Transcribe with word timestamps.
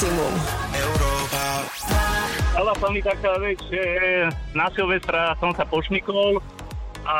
maximum. 0.00 0.32
Stala 2.50 2.72
sa 2.72 2.88
mi 2.88 3.04
taká 3.04 3.36
vec, 3.36 3.60
že 3.68 3.84
na 4.56 4.72
Silvestra 4.72 5.36
som 5.36 5.52
sa 5.52 5.68
pošmykol 5.68 6.40
a 7.04 7.16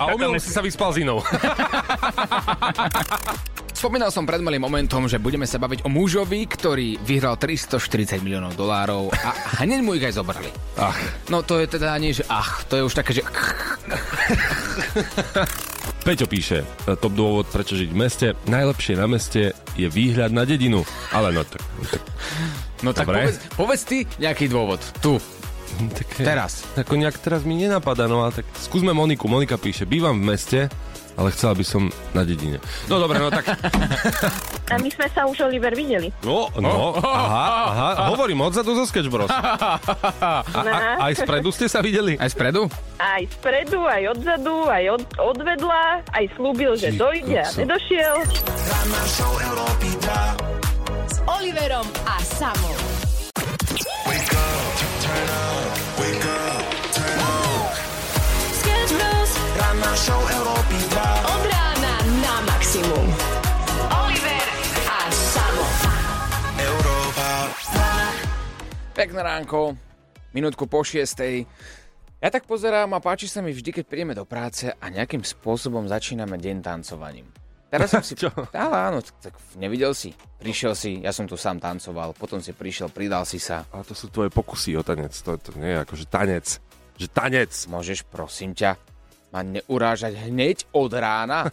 A 0.00 0.04
omylom 0.16 0.40
si 0.40 0.48
sa 0.48 0.64
vyspal 0.64 0.96
s 0.96 1.04
inou. 1.04 1.20
Spomínal 3.76 4.08
som 4.14 4.24
pred 4.24 4.40
malým 4.40 4.64
momentom, 4.64 5.04
že 5.10 5.18
budeme 5.20 5.44
sa 5.44 5.60
baviť 5.60 5.84
o 5.84 5.92
mužovi, 5.92 6.48
ktorý 6.48 6.96
vyhral 7.04 7.36
340 7.36 8.24
miliónov 8.24 8.56
dolárov 8.56 9.12
a 9.12 9.60
hneď 9.60 9.84
mu 9.84 9.92
ich 9.98 10.06
aj 10.06 10.16
zobrali. 10.16 10.48
Ach. 10.78 10.96
No 11.28 11.44
to 11.44 11.60
je 11.60 11.68
teda 11.68 11.92
nie, 11.98 12.16
že 12.16 12.24
ach, 12.30 12.64
to 12.64 12.76
je 12.78 12.82
už 12.86 12.94
také, 12.96 13.20
že... 13.20 13.22
Peťo 16.02 16.26
píše, 16.26 16.66
e, 16.66 16.98
top 16.98 17.14
dôvod, 17.14 17.46
prečo 17.46 17.78
žiť 17.78 17.90
v 17.94 17.98
meste. 17.98 18.26
Najlepšie 18.50 18.98
na 18.98 19.06
meste 19.06 19.54
je 19.78 19.86
výhľad 19.86 20.34
na 20.34 20.42
dedinu. 20.42 20.82
Ale 21.14 21.30
no 21.30 21.46
tak... 21.46 21.62
tak 21.88 22.02
No 22.82 22.90
tak 22.90 23.06
Dobre. 23.06 23.30
povedz, 23.30 23.36
povedz 23.54 23.82
ty 23.86 23.98
nejaký 24.18 24.50
dôvod. 24.50 24.82
Tu, 24.98 25.14
tak, 25.94 26.06
teraz. 26.18 26.66
Ako 26.74 26.98
nejak 26.98 27.14
teraz 27.22 27.46
mi 27.46 27.54
nenapadá, 27.54 28.10
no 28.10 28.26
ale 28.26 28.42
tak 28.42 28.46
skúsme 28.58 28.90
Moniku. 28.90 29.30
Monika 29.30 29.54
píše, 29.54 29.86
bývam 29.86 30.18
v 30.18 30.34
meste, 30.34 30.60
ale 31.16 31.28
chcela 31.32 31.52
by 31.52 31.64
som 31.64 31.92
na 32.16 32.22
dedine. 32.24 32.58
No 32.88 32.98
dobre, 33.00 33.20
no 33.20 33.28
tak... 33.28 33.44
A 34.72 34.80
my 34.80 34.88
sme 34.88 35.04
sa 35.12 35.28
už 35.28 35.36
Oliver 35.44 35.76
videli. 35.76 36.08
No, 36.24 36.48
no, 36.56 36.96
aha, 36.96 37.48
aha, 37.68 37.88
hovorím 38.16 38.40
odzadu 38.40 38.72
zo 38.72 38.88
Sketch 38.88 39.12
Bros. 39.12 39.28
A, 39.36 40.40
a, 40.48 41.12
aj 41.12 41.12
spredu 41.20 41.52
ste 41.52 41.68
sa 41.68 41.84
videli? 41.84 42.16
Aj 42.16 42.30
spredu? 42.32 42.72
Aj 42.96 43.20
spredu, 43.36 43.84
aj 43.84 44.16
odzadu, 44.16 44.70
aj 44.70 44.84
od, 44.96 45.02
odvedla, 45.20 46.00
aj 46.14 46.24
slúbil, 46.38 46.72
že 46.78 46.94
Ty 46.94 46.98
dojde 47.04 47.40
a 47.44 47.50
nedošiel. 47.52 48.16
S 51.10 51.18
Oliverom 51.28 51.86
a 52.08 52.16
Samom. 52.22 52.91
Od 59.92 61.44
rána 61.52 61.94
na 62.24 62.34
maximum. 62.48 63.12
Oliver 63.92 64.48
a 64.88 64.98
Samo. 65.12 65.64
Pekné 68.96 69.20
ránko, 69.20 69.76
minútku 70.32 70.64
po 70.64 70.80
šiestej. 70.80 71.44
Ja 72.24 72.32
tak 72.32 72.48
pozerám 72.48 72.96
a 72.96 73.04
páči 73.04 73.28
sa 73.28 73.44
mi 73.44 73.52
vždy, 73.52 73.68
keď 73.68 73.84
prídeme 73.84 74.16
do 74.16 74.24
práce 74.24 74.72
a 74.72 74.84
nejakým 74.88 75.20
spôsobom 75.20 75.84
začíname 75.84 76.40
deň 76.40 76.64
tancovaním. 76.64 77.28
Teraz 77.68 77.92
som 77.92 78.00
si... 78.00 78.16
Čo? 78.24 78.32
Ale 78.48 78.96
áno, 78.96 79.04
tak 79.04 79.36
nevidel 79.60 79.92
si. 79.92 80.16
Prišiel 80.40 80.72
si, 80.72 81.04
ja 81.04 81.12
som 81.12 81.28
tu 81.28 81.36
sám 81.36 81.60
tancoval, 81.60 82.16
potom 82.16 82.40
si 82.40 82.56
prišiel, 82.56 82.88
pridal 82.88 83.28
si 83.28 83.36
sa. 83.36 83.68
Ale 83.68 83.84
to 83.84 83.92
sú 83.92 84.08
tvoje 84.08 84.32
pokusy 84.32 84.72
o 84.72 84.80
tanec. 84.80 85.12
To, 85.20 85.36
to 85.36 85.52
nie 85.60 85.76
je 85.76 85.84
akože 85.84 86.08
tanec. 86.08 86.46
Že 86.96 87.08
tanec. 87.12 87.52
Môžeš, 87.68 88.08
prosím 88.08 88.56
ťa, 88.56 88.80
ma 89.32 89.40
neurážať 89.40 90.28
hneď 90.28 90.68
od 90.76 90.92
rána? 90.92 91.48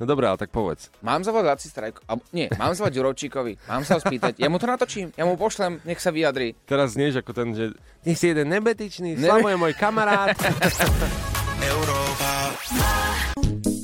No 0.00 0.08
dobré, 0.08 0.26
ale 0.26 0.40
tak 0.40 0.50
povedz. 0.50 0.88
Mám 1.04 1.22
zavolať 1.22 1.46
Laci 1.46 1.68
Strajko? 1.68 2.00
Alebo, 2.08 2.24
nie, 2.32 2.48
mám 2.56 2.72
zavolať 2.72 2.94
Jurovčíkovi. 2.96 3.52
Mám 3.68 3.84
sa 3.84 3.98
ho 3.98 4.00
spýtať. 4.00 4.40
Ja 4.40 4.48
mu 4.48 4.56
to 4.56 4.66
natočím, 4.66 5.12
ja 5.14 5.28
mu 5.28 5.36
pošlem, 5.36 5.78
nech 5.84 6.00
sa 6.00 6.10
vyjadri. 6.10 6.56
Teraz 6.64 6.96
znieš 6.96 7.20
ako 7.20 7.30
ten, 7.36 7.48
že 7.52 7.64
ty 8.02 8.16
si 8.16 8.32
jeden 8.32 8.48
nebetičný, 8.48 9.14
Ne- 9.14 9.28
Slavo 9.28 9.46
je 9.52 9.58
môj 9.60 9.74
kamarát. 9.76 10.34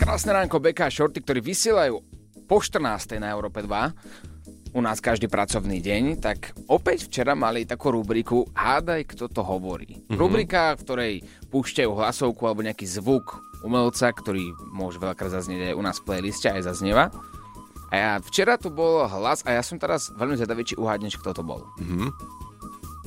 Krásne 0.00 0.30
ránko, 0.32 0.62
Beka 0.62 0.88
a 0.88 0.90
Shorty, 0.90 1.20
ktorí 1.20 1.44
vysielajú 1.44 2.00
po 2.46 2.56
14. 2.62 3.18
na 3.18 3.34
Európe 3.34 3.60
2 3.62 4.76
u 4.76 4.80
nás 4.84 5.00
každý 5.00 5.24
pracovný 5.32 5.80
deň, 5.80 6.20
tak 6.20 6.52
opäť 6.68 7.08
včera 7.08 7.32
mali 7.32 7.64
takú 7.64 7.96
rubriku 7.96 8.44
Hádaj, 8.52 9.08
kto 9.16 9.32
to 9.32 9.40
hovorí. 9.40 9.96
Mm-hmm. 9.96 10.20
Rubrika, 10.20 10.76
v 10.76 10.82
ktorej 10.84 11.14
púšťajú 11.56 11.88
hlasovku 11.88 12.44
alebo 12.44 12.60
nejaký 12.60 12.84
zvuk 12.84 13.40
umelca, 13.64 14.12
ktorý 14.12 14.52
môže 14.68 15.00
veľakrát 15.00 15.32
zaznieť 15.32 15.72
aj 15.72 15.74
u 15.80 15.82
nás 15.82 15.96
v 15.96 16.04
playliste, 16.12 16.52
aj 16.52 16.68
zaznieva. 16.68 17.08
A 17.88 17.94
ja, 17.96 18.10
včera 18.20 18.60
tu 18.60 18.68
bol 18.68 19.08
hlas 19.08 19.40
a 19.48 19.56
ja 19.56 19.62
som 19.64 19.80
teraz 19.80 20.12
veľmi 20.12 20.36
zvedavý, 20.36 20.68
či 20.68 20.76
uhádneš, 20.76 21.16
kto 21.16 21.40
to 21.40 21.42
bol. 21.46 21.64
Mm-hmm. 21.80 22.10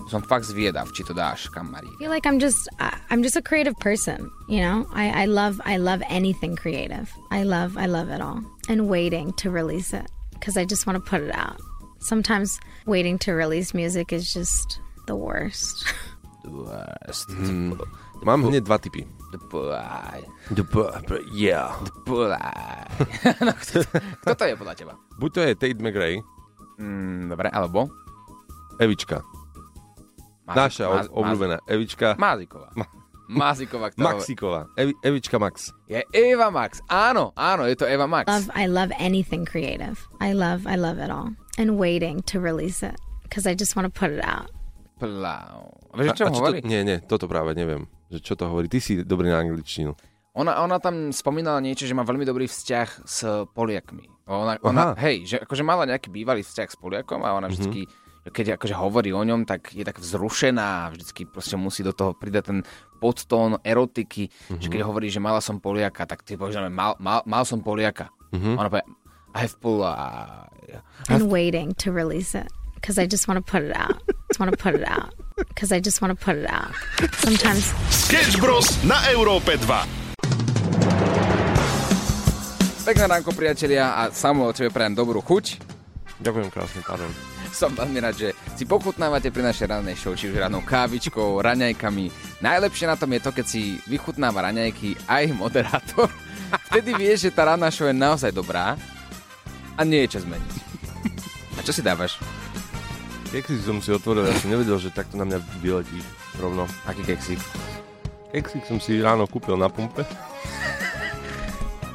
Som 0.10 0.26
fakt 0.26 0.50
zviedavý, 0.50 0.90
či 0.90 1.06
to 1.06 1.14
dáš, 1.14 1.54
kam 1.54 1.70
Marie. 1.70 1.94
feel 2.02 2.10
like 2.10 2.26
I'm 2.26 2.42
just 2.42 2.66
I- 2.82 2.98
I'm 3.14 3.22
just 3.22 3.38
a 3.38 3.46
creative 3.46 3.78
person, 3.78 4.34
you 4.50 4.58
know. 4.66 4.90
I, 4.90 5.24
I 5.24 5.26
love 5.30 5.62
I 5.70 5.78
love 5.78 6.02
anything 6.10 6.58
creative. 6.58 7.14
I 7.30 7.46
love 7.46 7.78
I 7.78 7.86
love 7.86 8.10
it 8.10 8.18
all. 8.18 8.42
And 8.66 8.90
waiting 8.90 9.38
to 9.46 9.54
release 9.54 9.94
it 9.94 10.10
because 10.34 10.58
I 10.58 10.66
just 10.66 10.90
want 10.90 10.98
to 10.98 11.06
put 11.06 11.22
it 11.22 11.30
out. 11.38 11.62
Sometimes 12.02 12.58
waiting 12.90 13.22
to 13.22 13.38
release 13.38 13.78
music 13.78 14.10
is 14.10 14.34
just 14.34 14.82
the 15.06 15.14
worst. 15.16 15.86
Mhm. 17.30 17.78
Mám 18.26 18.44
hneď 18.52 18.64
dva 18.68 18.78
typy. 18.78 19.08
Yeah. 21.32 21.72
no, 23.46 23.52
kto, 23.56 23.86
kto 24.26 24.34
to 24.36 24.44
je 24.44 24.56
podľa 24.60 24.76
teba? 24.76 24.94
Buď 25.16 25.30
to 25.32 25.40
je 25.46 25.52
Tate 25.56 25.80
McRae, 25.80 26.20
Mm, 26.80 27.28
dobre, 27.28 27.52
alebo? 27.52 27.92
Evička. 28.80 29.20
Naša 30.48 30.88
Maz- 30.88 31.12
ob- 31.12 31.22
obľúbená 31.22 31.60
Evička 31.68 32.16
Máziková. 32.16 32.72
Máziková, 33.30 33.94
ktorá... 33.94 34.18
Maxiková. 34.18 34.62
Evi, 34.74 34.98
Evička 35.06 35.38
Max. 35.38 35.70
Je 35.86 36.02
Eva 36.10 36.50
Max. 36.50 36.82
Áno, 36.90 37.30
áno, 37.38 37.70
je 37.70 37.78
to 37.78 37.86
Eva 37.86 38.10
Max. 38.10 38.26
love 38.26 38.50
I 38.58 38.66
love 38.66 38.90
anything 38.98 39.46
creative. 39.46 40.02
I 40.18 40.34
love 40.34 40.66
I 40.66 40.74
love 40.74 40.98
it 40.98 41.14
all. 41.14 41.30
And 41.62 41.78
waiting 41.78 42.26
to 42.34 42.42
release 42.42 42.82
it 42.82 42.98
because 43.22 43.46
I 43.46 43.54
just 43.54 43.78
want 43.78 43.86
to 43.86 43.94
put 43.94 44.10
it 44.10 44.26
out. 44.26 44.50
Plau. 45.00 45.72
Vieš, 45.96 46.10
o 46.12 46.18
čom 46.20 46.28
čo 46.28 46.36
to, 46.36 46.38
hovorí? 46.44 46.60
nie, 46.68 46.84
nie, 46.84 46.98
toto 47.00 47.26
práve 47.32 47.56
neviem. 47.56 47.88
Že 48.12 48.20
čo 48.20 48.34
to 48.36 48.44
hovorí? 48.52 48.68
Ty 48.68 48.84
si 48.84 49.00
dobrý 49.08 49.32
na 49.32 49.40
angličtinu. 49.40 49.96
Ona, 50.38 50.62
ona 50.62 50.78
tam 50.78 51.10
spomínala 51.10 51.58
niečo, 51.58 51.90
že 51.90 51.98
má 51.98 52.06
veľmi 52.06 52.24
dobrý 52.24 52.46
vzťah 52.46 52.90
s 53.04 53.26
Poliakmi. 53.56 54.06
Ona, 54.30 54.62
ona, 54.62 54.94
Aha. 54.94 55.10
hej, 55.10 55.26
že 55.26 55.36
akože 55.42 55.66
mala 55.66 55.90
nejaký 55.90 56.14
bývalý 56.14 56.46
vzťah 56.46 56.70
s 56.70 56.78
Poliakom 56.78 57.26
a 57.26 57.34
ona 57.34 57.50
vždycky, 57.50 57.90
mm-hmm. 57.90 58.30
keď 58.30 58.46
akože 58.62 58.76
hovorí 58.78 59.10
o 59.10 59.26
ňom, 59.26 59.50
tak 59.50 59.74
je 59.74 59.82
tak 59.82 59.98
vzrušená 59.98 60.86
a 60.86 60.90
vždycky 60.94 61.26
proste 61.26 61.58
musí 61.58 61.82
do 61.82 61.98
toho 61.98 62.14
pridať 62.14 62.54
ten 62.54 62.60
podtón 63.02 63.58
erotiky, 63.66 64.30
mm-hmm. 64.30 64.62
že 64.62 64.68
keď 64.70 64.82
hovorí, 64.86 65.10
že 65.10 65.18
mala 65.18 65.42
som 65.42 65.58
Poliaka, 65.58 66.06
tak 66.06 66.22
ty 66.22 66.38
povieš, 66.38 66.70
mal, 66.70 66.94
mal, 67.02 67.26
mal 67.26 67.42
som 67.42 67.58
Poliaka. 67.66 68.14
Mm-hmm. 68.30 68.54
Ona 68.54 68.70
povie, 68.70 68.86
I 69.34 69.40
have 69.42 69.58
Polia. 69.60 70.46
And 71.10 71.34
waiting 71.34 71.74
to 71.82 71.92
release 71.92 72.38
it 72.38 72.48
because 72.76 73.02
I 73.02 73.10
just 73.10 73.28
want 73.28 73.42
to 73.42 73.46
put 73.46 73.64
it 73.66 73.76
out. 73.76 73.98
just 74.40 74.48
want 74.48 74.56
to 74.56 74.64
put 74.64 74.76
it 74.80 74.88
out 74.88 75.12
because 75.52 75.76
I 75.76 75.84
just 75.84 76.00
want 76.00 76.16
to 76.16 76.20
put 76.26 76.40
it 76.40 76.48
out. 76.48 76.72
Sometimes 77.20 77.76
Sketch 77.92 78.40
Bros. 78.40 78.80
na 78.88 78.96
Európe 79.12 79.60
2. 79.60 79.68
Pekné 82.88 83.06
ránko, 83.06 83.36
priatelia, 83.36 84.00
a 84.00 84.08
Samuel, 84.16 84.56
tebe 84.56 84.72
prajem 84.72 84.96
dobrú 84.96 85.20
chuť. 85.20 85.60
Ďakujem 86.24 86.50
krásne, 86.56 86.80
pardon. 86.88 87.12
Som 87.52 87.76
veľmi 87.76 88.00
rád, 88.00 88.16
že 88.16 88.32
si 88.56 88.64
pochutnávate 88.64 89.28
pri 89.28 89.44
našej 89.52 89.68
rannej 89.68 90.00
show, 90.00 90.16
či 90.16 90.32
už 90.32 90.40
ranou 90.40 90.64
kávičkou, 90.64 91.44
raňajkami. 91.44 92.40
Najlepšie 92.40 92.88
na 92.88 92.96
tom 92.96 93.12
je 93.12 93.20
to, 93.20 93.36
keď 93.36 93.46
si 93.46 93.76
vychutnáva 93.92 94.48
raňajky 94.48 94.96
aj 95.06 95.36
moderátor. 95.36 96.08
Vtedy 96.72 96.96
vieš, 96.96 97.28
že 97.28 97.36
tá 97.36 97.52
ranná 97.52 97.68
show 97.68 97.92
je 97.92 97.94
naozaj 97.94 98.32
dobrá 98.32 98.80
a 99.76 99.82
nie 99.84 100.08
je 100.08 100.16
čas 100.16 100.24
zmeniť. 100.24 100.54
A 101.60 101.62
čo 101.62 101.76
si 101.76 101.84
dávaš? 101.84 102.39
Keksík 103.30 103.62
som 103.62 103.78
si 103.78 103.94
otvoril, 103.94 104.26
ja 104.26 104.34
som 104.34 104.50
nevedel, 104.50 104.82
že 104.82 104.90
takto 104.90 105.14
na 105.14 105.24
mňa 105.24 105.38
vyletí 105.60 106.02
rovno. 106.36 106.66
Aký 106.84 107.06
keksík? 107.06 107.38
Keksík 108.32 108.66
som 108.66 108.82
si 108.82 108.98
ráno 108.98 109.30
kúpil 109.30 109.54
na 109.54 109.70
pumpe. 109.70 110.02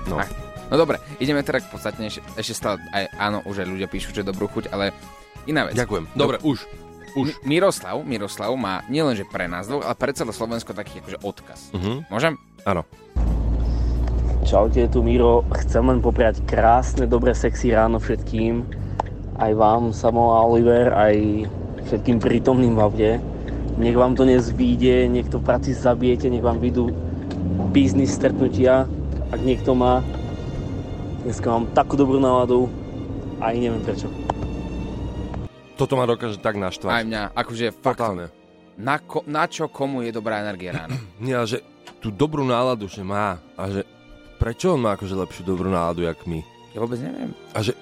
No. 0.06 0.19
Ach, 0.19 0.31
No 0.65 0.81
dobre, 0.81 0.97
ideme 1.21 1.44
teda 1.44 1.61
k 1.61 1.69
podstatne, 1.69 2.09
ešte, 2.09 2.55
stále, 2.56 2.81
aj, 2.91 3.12
áno, 3.15 3.44
už 3.44 3.62
aj 3.62 3.69
ľudia 3.69 3.85
píšu, 3.85 4.11
že 4.11 4.25
dobrú 4.25 4.49
chuť, 4.49 4.73
ale 4.73 4.97
iná 5.44 5.69
vec. 5.69 5.76
Ďakujem. 5.76 6.17
Dobre, 6.17 6.41
už. 6.41 6.64
Už. 7.14 7.26
Mi- 7.31 7.61
Miroslav, 7.61 8.00
Miroslav 8.00 8.50
má 8.56 8.81
nielenže 8.88 9.23
pre 9.23 9.44
nás 9.44 9.69
dvoch, 9.69 9.85
ale 9.85 9.94
pre 9.94 10.11
celé 10.11 10.32
Slovensko 10.32 10.73
taký 10.73 10.99
akože 10.99 11.20
odkaz. 11.20 11.61
Mhm. 11.70 12.08
Môžem? 12.08 12.35
Áno. 12.64 12.82
Čaute, 14.43 14.88
tu 14.88 15.00
Miro. 15.00 15.44
Chcem 15.55 15.85
len 15.85 16.00
popriať 16.00 16.43
krásne, 16.43 17.05
dobré, 17.05 17.32
sexy 17.32 17.70
ráno 17.70 17.97
všetkým. 17.97 18.64
Aj 19.34 19.50
vám, 19.50 19.90
Samo 19.90 20.38
a 20.38 20.46
Oliver, 20.46 20.94
aj 20.94 21.50
všetkým 21.90 22.22
prítomným 22.22 22.78
v 22.78 22.81
aute. 22.81 23.10
Nech 23.75 23.98
vám 23.98 24.14
to 24.14 24.22
dnes 24.22 24.54
vyjde, 24.54 25.10
nech 25.10 25.26
to 25.26 25.42
v 25.42 25.46
práci 25.50 25.75
zabijete, 25.75 26.31
nech 26.31 26.46
vám 26.46 26.62
vyjdú 26.62 26.94
biznis 27.75 28.14
stretnutia, 28.14 28.86
ak 29.34 29.40
niekto 29.42 29.75
má. 29.75 30.06
Dneska 31.26 31.50
mám 31.50 31.66
takú 31.75 31.98
dobrú 31.98 32.22
náladu, 32.22 32.70
aj 33.42 33.54
neviem 33.58 33.82
prečo. 33.82 34.06
Toto 35.75 35.98
ma 35.98 36.06
dokáže 36.06 36.38
tak 36.38 36.54
naštvať. 36.54 36.94
Aj 36.94 37.02
mňa, 37.02 37.22
akože 37.34 37.75
fakt, 37.75 37.98
Totálne. 37.98 38.31
na, 38.78 39.02
ko, 39.02 39.26
na 39.26 39.50
čo 39.50 39.66
komu 39.66 40.06
je 40.06 40.14
dobrá 40.14 40.38
energia 40.46 40.70
ráno? 40.78 40.94
Nie, 41.25 41.42
ale 41.42 41.50
že 41.50 41.58
tú 41.98 42.14
dobrú 42.14 42.46
náladu, 42.46 42.86
že 42.86 43.02
má. 43.02 43.42
A 43.58 43.66
že 43.66 43.82
prečo 44.38 44.78
on 44.78 44.86
má 44.86 44.94
akože 44.94 45.19
lepšiu 45.19 45.42
dobrú 45.42 45.66
náladu, 45.66 46.06
jak 46.06 46.22
my? 46.22 46.38
Ja 46.70 46.78
vôbec 46.78 47.02
neviem. 47.02 47.34
A 47.50 47.58
že 47.58 47.75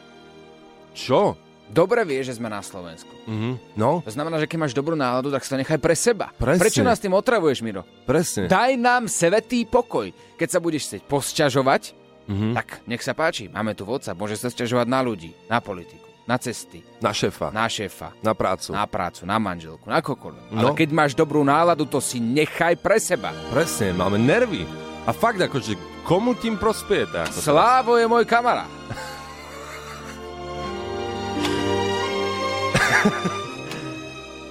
čo? 0.93 1.35
dobre 1.69 2.05
vie, 2.05 2.21
že 2.21 2.37
sme 2.37 2.47
na 2.47 2.61
Slovensku. 2.61 3.09
Mhm. 3.25 3.75
No, 3.75 4.05
To 4.05 4.12
znamená, 4.12 4.37
že 4.37 4.44
keď 4.44 4.59
máš 4.61 4.73
dobrú 4.73 4.93
náladu, 4.93 5.33
tak 5.33 5.41
si 5.41 5.49
to 5.49 5.56
nechaj 5.56 5.81
pre 5.81 5.97
seba. 5.97 6.29
Presne. 6.31 6.61
Prečo 6.61 6.83
nás 6.83 7.00
tým 7.00 7.12
otravuješ, 7.12 7.59
Miro? 7.61 7.81
presne. 8.05 8.44
Daj 8.44 8.77
nám 8.77 9.09
svetý 9.09 9.65
pokoj. 9.65 10.12
Keď 10.37 10.49
sa 10.49 10.61
budeš 10.61 10.85
chcieť 10.87 11.03
posťažovať, 11.06 11.83
Mhm. 12.23 12.53
tak 12.53 12.85
nech 12.85 13.00
sa 13.00 13.12
páči, 13.12 13.49
máme 13.49 13.73
tu 13.73 13.83
vodca, 13.83 14.12
môže 14.12 14.37
sa 14.37 14.47
sťažovať 14.47 14.85
na 14.85 15.00
ľudí, 15.00 15.33
na 15.49 15.59
politiku, 15.59 16.06
na 16.23 16.37
cesty, 16.37 16.85
Na 17.00 17.11
šéfa, 17.11 17.49
na 17.50 17.65
šéfa, 17.65 18.12
na 18.21 18.31
prácu. 18.31 18.71
na 18.71 18.85
prácu, 18.85 19.25
na 19.25 19.37
manželku, 19.37 19.87
na 19.87 19.99
kokoľvek. 19.99 20.45
No. 20.50 20.59
Ale 20.61 20.71
keď 20.77 20.88
máš 20.93 21.12
dobrú 21.12 21.41
náladu, 21.41 21.83
to 21.83 21.99
si 21.99 22.21
nechaj 22.21 22.77
pre 22.77 23.00
seba. 23.00 23.33
Presne, 23.49 23.91
máme 23.91 24.21
nervy. 24.21 24.69
A 25.03 25.11
fakt, 25.11 25.41
akože, 25.41 25.75
komu 26.05 26.37
tým 26.37 26.55
prospiete? 26.55 27.17
Ako 27.19 27.43
Slávo 27.43 27.97
je 27.97 28.05
môj 28.05 28.23
kamarát. 28.23 28.69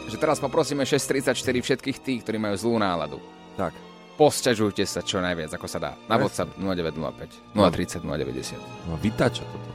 Že 0.07 0.17
teraz 0.17 0.39
poprosíme 0.39 0.83
634 0.83 1.35
všetkých 1.61 1.97
tých, 1.99 2.19
ktorí 2.23 2.37
majú 2.37 2.55
zlú 2.55 2.75
náladu. 2.77 3.17
tak. 3.55 3.71
Posťažujte 4.11 4.85
sa 4.85 5.01
čo 5.01 5.17
najviac, 5.17 5.49
ako 5.57 5.65
sa 5.65 5.79
dá. 5.81 5.91
Na 6.05 6.19
WhatsApp 6.21 6.53
0905 6.53 7.57
030 7.57 8.05
090. 8.05 8.53
No, 8.85 8.93
vytača 9.01 9.41
toto. 9.41 9.69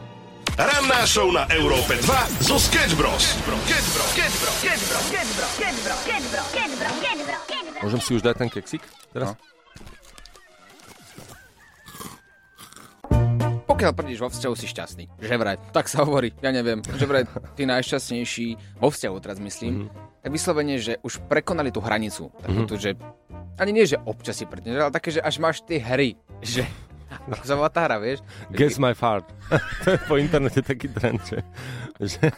Ranná 0.55 1.03
show 1.03 1.35
na 1.35 1.51
Európe 1.51 1.99
2 1.99 2.47
zo 2.47 2.55
Sketch 2.55 2.95
Bros. 2.95 3.35
Môžem 7.83 8.01
si 8.01 8.11
už 8.15 8.23
dať 8.23 8.35
ten 8.47 8.49
keksik 8.49 8.83
teraz? 9.11 9.35
No. 9.35 9.56
Pokiaľ 13.77 13.93
prídeš 13.93 14.25
vo 14.25 14.33
vzťahu, 14.33 14.55
si 14.57 14.73
šťastný. 14.73 15.05
Že 15.21 15.37
vraj, 15.37 15.61
tak 15.69 15.93
sa 15.93 16.01
hovorí, 16.01 16.33
ja 16.41 16.49
neviem, 16.49 16.81
že 16.81 17.05
vraj 17.05 17.29
ty 17.61 17.69
najšťastnejší 17.69 18.81
vo 18.81 18.89
vzťahu 18.89 19.17
teraz 19.21 19.37
myslím, 19.37 19.85
mm-hmm. 19.85 20.25
tak 20.25 20.31
vyslovene, 20.33 20.81
že 20.81 20.97
už 21.05 21.21
prekonali 21.29 21.69
tú 21.69 21.85
hranicu. 21.85 22.33
Takú 22.41 22.65
Mhm. 22.65 22.69
tu, 22.73 22.81
že 22.81 22.97
ani 23.61 23.77
nie, 23.77 23.85
že 23.85 24.01
občas 24.01 24.41
si 24.41 24.49
pretneš, 24.49 24.81
ale 24.81 24.89
také, 24.89 25.13
že 25.13 25.21
až 25.21 25.37
máš 25.45 25.61
tie 25.61 25.77
hry, 25.77 26.17
že 26.41 26.65
ako 27.37 27.45
sa 27.45 27.53
volá 27.53 27.69
tá 27.69 27.85
hra, 27.85 28.01
vieš? 28.01 28.25
Guess 28.49 28.81
my 28.81 28.97
fart. 28.97 29.29
to 29.85 29.93
je 29.93 30.01
po 30.09 30.17
internete 30.17 30.65
taký 30.65 30.89
trend, 30.89 31.21
že, 31.29 31.45
že 32.01 32.33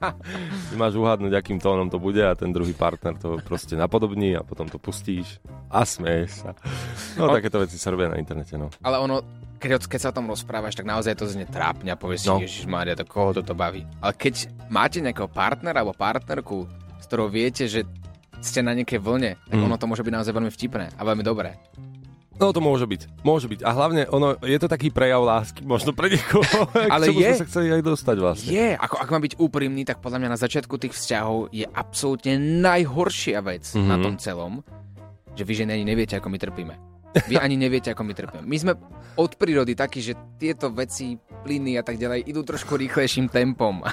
ty 0.72 0.74
máš 0.80 0.96
uhádnuť, 0.96 1.32
akým 1.36 1.60
tónom 1.60 1.92
to 1.92 2.00
bude 2.00 2.24
a 2.24 2.32
ten 2.32 2.56
druhý 2.56 2.72
partner 2.72 3.20
to 3.20 3.36
proste 3.44 3.76
napodobní 3.76 4.32
a 4.32 4.40
potom 4.40 4.64
to 4.64 4.80
pustíš 4.80 5.44
a 5.68 5.84
smeješ 5.84 6.30
sa. 6.40 6.56
No, 7.20 7.28
takéto 7.28 7.60
veci 7.60 7.76
sa 7.76 7.92
robia 7.92 8.08
na 8.08 8.16
internete, 8.16 8.56
no. 8.56 8.72
Ale 8.80 8.96
ono, 8.96 9.20
keď, 9.60 9.86
keď 9.86 10.00
sa 10.00 10.08
o 10.08 10.16
tom 10.16 10.26
rozprávaš, 10.26 10.72
tak 10.72 10.84
naozaj 10.84 11.12
to 11.12 11.24
znie 11.26 11.44
trápne 11.44 11.88
a 11.88 11.96
povieš 11.96 12.20
si, 12.20 12.26
No. 12.26 12.34
no. 12.34 12.40
Ježiš 12.40 12.64
Mária, 12.64 12.92
to 12.92 13.04
koho 13.04 13.30
toto 13.30 13.52
baví. 13.52 13.84
Ale 13.98 14.12
keď 14.12 14.34
máte 14.66 14.98
nejakého 14.98 15.28
partnera 15.28 15.78
alebo 15.78 15.92
partnerku, 15.92 16.64
s 16.96 17.04
ktorou 17.04 17.28
viete, 17.28 17.64
že 17.64 17.84
ste 18.40 18.58
na 18.58 18.72
nejakej 18.72 18.96
vlne, 18.98 19.36
tak 19.38 19.54
Mm. 19.54 19.66
ono 19.66 19.76
to 19.76 19.84
môže 19.84 20.00
byť 20.00 20.12
naozaj 20.12 20.32
veľmi 20.32 20.48
vtipné 20.48 20.86
a 20.90 21.02
veľmi 21.02 21.20
dobré. 21.20 21.60
No 22.34 22.48
to 22.48 22.58
môže 22.58 22.88
byť, 22.88 23.20
môže 23.20 23.44
byť. 23.46 23.60
A 23.60 23.70
hlavne, 23.70 24.08
ono, 24.08 24.32
je 24.40 24.56
to 24.56 24.64
taký 24.64 24.88
prejav 24.88 25.20
lásky, 25.20 25.60
možno 25.62 25.92
pre 25.92 26.08
niekoho, 26.08 26.40
Ale 26.88 27.12
je. 27.12 27.20
sme 27.28 27.36
sa 27.36 27.44
chceli 27.44 27.68
aj 27.68 27.84
dostať 27.84 28.16
vlastne. 28.16 28.48
Je, 28.48 28.68
ako 28.72 28.96
ak 28.96 29.08
mám 29.10 29.20
byť 29.20 29.34
úprimný, 29.36 29.84
tak 29.84 30.00
podľa 30.00 30.24
mňa 30.24 30.30
na 30.30 30.40
začiatku 30.40 30.72
tých 30.74 30.96
vzťahov 30.96 31.52
je 31.52 31.68
absolútne 31.68 32.40
najhoršia 32.40 33.38
vec 33.40 33.68
Mhm. 33.70 33.84
na 33.84 33.96
tom 33.98 34.16
celom, 34.16 34.64
že 35.30 35.42
vy 35.42 35.52
ženy 35.54 35.84
neviete, 35.84 36.16
ako 36.16 36.26
my 36.26 36.38
trpíme. 36.38 36.74
Vy 37.10 37.36
ani 37.38 37.58
neviete, 37.58 37.90
ako 37.90 38.06
my 38.06 38.12
trpíme. 38.14 38.42
My 38.46 38.56
sme 38.58 38.72
od 39.18 39.34
prírody 39.34 39.74
takí, 39.74 39.98
že 39.98 40.14
tieto 40.38 40.70
veci, 40.70 41.18
plyny 41.42 41.80
a 41.80 41.82
tak 41.82 41.98
ďalej 41.98 42.28
idú 42.28 42.44
trošku 42.46 42.76
rýchlejším 42.76 43.32
tempom. 43.32 43.82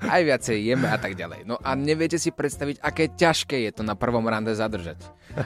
Aj 0.00 0.24
viacej 0.24 0.56
jeme 0.64 0.88
a 0.88 0.96
tak 0.96 1.12
ďalej. 1.12 1.44
No 1.44 1.60
a 1.60 1.76
neviete 1.76 2.16
si 2.16 2.32
predstaviť, 2.32 2.80
aké 2.80 3.12
ťažké 3.12 3.68
je 3.68 3.70
to 3.76 3.82
na 3.84 3.92
prvom 3.92 4.24
rande 4.24 4.48
zadržať. 4.56 4.96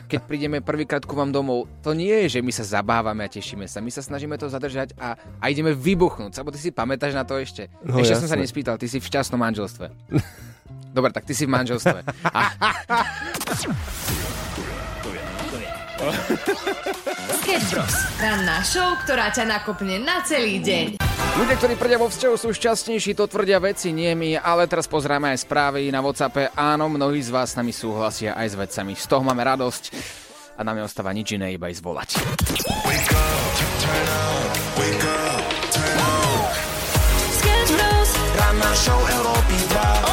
Keď 0.07 0.21
prídeme 0.31 0.63
prvýkrát 0.63 1.03
ku 1.03 1.19
vám 1.19 1.35
domov, 1.35 1.67
to 1.83 1.91
nie 1.91 2.23
je, 2.27 2.39
že 2.39 2.41
my 2.41 2.55
sa 2.55 2.63
zabávame 2.63 3.27
a 3.27 3.29
tešíme 3.29 3.67
sa. 3.67 3.83
My 3.83 3.91
sa 3.91 3.99
snažíme 3.99 4.39
to 4.39 4.47
zadržať 4.47 4.95
a, 4.95 5.19
a 5.43 5.45
ideme 5.51 5.75
vybuchnúť. 5.75 6.39
Sabo 6.39 6.55
ty 6.55 6.63
si 6.63 6.71
pamätáš 6.71 7.19
na 7.19 7.27
to 7.27 7.35
ešte? 7.35 7.67
No, 7.83 7.99
ešte 7.99 8.15
som 8.15 8.31
sa 8.31 8.39
nespýtal, 8.39 8.79
ty 8.79 8.87
si 8.87 9.03
v 9.03 9.07
šťastnom 9.11 9.43
manželstve. 9.43 9.91
Dobre, 10.97 11.11
tak 11.11 11.27
ty 11.27 11.35
si 11.35 11.51
v 11.51 11.59
manželstve. 11.59 12.07
A 12.31 12.41
Sketch 17.41 17.67
Bros. 17.73 17.97
Ranná 18.21 18.61
show, 18.67 18.97
ktorá 19.05 19.31
ťa 19.31 19.45
nakopne 19.49 20.01
na 20.01 20.21
celý 20.25 20.61
deň. 20.61 21.01
ľudia, 21.41 21.57
ktorí 21.61 21.75
tvrdia 21.77 21.99
vo 22.01 22.09
vzťahu, 22.09 22.35
sú 22.37 22.49
šťastnejší, 22.53 23.17
to 23.17 23.29
tvrdia 23.29 23.61
veci, 23.61 23.93
nie 23.93 24.13
my, 24.13 24.41
ale 24.41 24.69
teraz 24.69 24.89
pozrieme 24.89 25.33
aj 25.33 25.45
správy 25.45 25.89
na 25.89 26.01
Whatsappe. 26.05 26.53
Áno, 26.57 26.89
mnohí 26.89 27.21
z 27.21 27.31
vás 27.33 27.53
s 27.53 27.59
nami 27.59 27.73
súhlasia 27.73 28.37
aj 28.37 28.49
s 28.53 28.55
vecami. 28.59 28.93
Z 28.97 29.07
toho 29.09 29.23
máme 29.25 29.45
radosť 29.45 29.93
a 30.57 30.61
nám 30.63 30.83
neostáva 30.83 31.11
nič 31.11 31.35
iné, 31.35 31.55
iba 31.55 31.71
ísť 31.71 31.83
volať. 31.83 32.11
Sketch 37.35 37.71
Bros. 37.75 38.11
Ranná 38.39 38.71
show 38.79 39.01
Európy 39.01 39.57
2. 39.73 40.04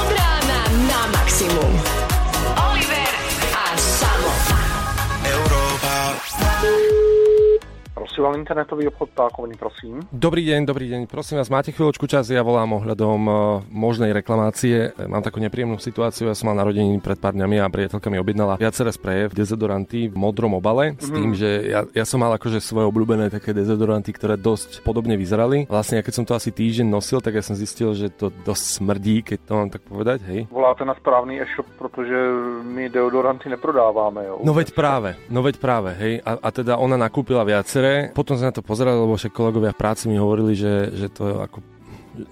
Vám 8.18 8.36
internetový 8.36 8.92
obchod 8.92 9.16
Tákovný, 9.16 9.56
prosím. 9.56 10.04
Dobrý 10.12 10.44
deň, 10.44 10.68
dobrý 10.68 10.92
deň. 10.92 11.02
Prosím 11.08 11.40
vás, 11.40 11.48
máte 11.48 11.72
chvíľočku 11.72 12.12
čas? 12.12 12.28
Ja 12.28 12.44
volám 12.44 12.76
ohľadom 12.84 13.20
uh, 13.24 13.36
možnej 13.72 14.12
reklamácie. 14.12 14.92
E, 14.92 15.08
Mám 15.08 15.24
takú 15.24 15.40
nepríjemnú 15.40 15.80
situáciu. 15.80 16.28
Ja 16.28 16.36
som 16.36 16.52
mal 16.52 16.60
narodeniny 16.60 17.00
pred 17.00 17.16
pár 17.16 17.32
dňami 17.32 17.64
a 17.64 17.72
priateľka 17.72 18.12
mi 18.12 18.20
objednala 18.20 18.60
viaceré 18.60 18.92
spreje 18.92 19.32
v 19.32 19.38
dezodoranty 19.40 20.12
v 20.12 20.16
modrom 20.20 20.60
obale 20.60 21.00
s 21.00 21.08
tým, 21.08 21.32
že 21.32 21.72
ja, 21.72 21.88
ja 21.88 22.04
som 22.04 22.20
mal 22.20 22.36
akože 22.36 22.60
svoje 22.60 22.90
obľúbené 22.92 23.32
také 23.32 23.56
dezodoranty, 23.56 24.12
ktoré 24.12 24.36
dosť 24.36 24.84
podobne 24.84 25.16
vyzerali. 25.16 25.72
Vlastne, 25.72 26.02
ja 26.02 26.04
keď 26.04 26.14
som 26.20 26.26
to 26.28 26.36
asi 26.36 26.52
týždeň 26.52 26.92
nosil, 26.92 27.24
tak 27.24 27.40
ja 27.40 27.44
som 27.46 27.56
zistil, 27.56 27.96
že 27.96 28.12
to 28.12 28.28
dosť 28.44 28.66
smrdí, 28.82 29.24
keď 29.24 29.40
to 29.48 29.54
mám 29.56 29.70
tak 29.72 29.88
povedať, 29.88 30.20
hej. 30.28 30.40
Voláte 30.52 30.84
na 30.84 30.98
správný 31.00 31.40
e-shop, 31.40 31.66
protože 31.80 32.18
my 32.66 32.90
deodoranty 32.90 33.48
neprodáváme, 33.50 34.26
jo. 34.26 34.36
No 34.44 34.52
veď 34.52 34.76
práve, 34.76 35.16
no 35.30 35.40
veď 35.46 35.56
práve, 35.64 35.96
hej. 35.96 36.20
A, 36.26 36.38
a 36.38 36.50
teda 36.52 36.76
ona 36.76 37.00
nakúpila 37.00 37.48
viaceré. 37.48 38.01
Potom 38.10 38.34
sa 38.34 38.50
na 38.50 38.56
to 38.58 38.66
pozerali, 38.66 38.98
lebo 38.98 39.14
však 39.14 39.30
kolegovia 39.30 39.70
v 39.70 39.82
práci 39.82 40.10
mi 40.10 40.18
hovorili, 40.18 40.58
že, 40.58 40.90
že 40.98 41.08
to 41.14 41.22
je 41.30 41.36
ako 41.38 41.58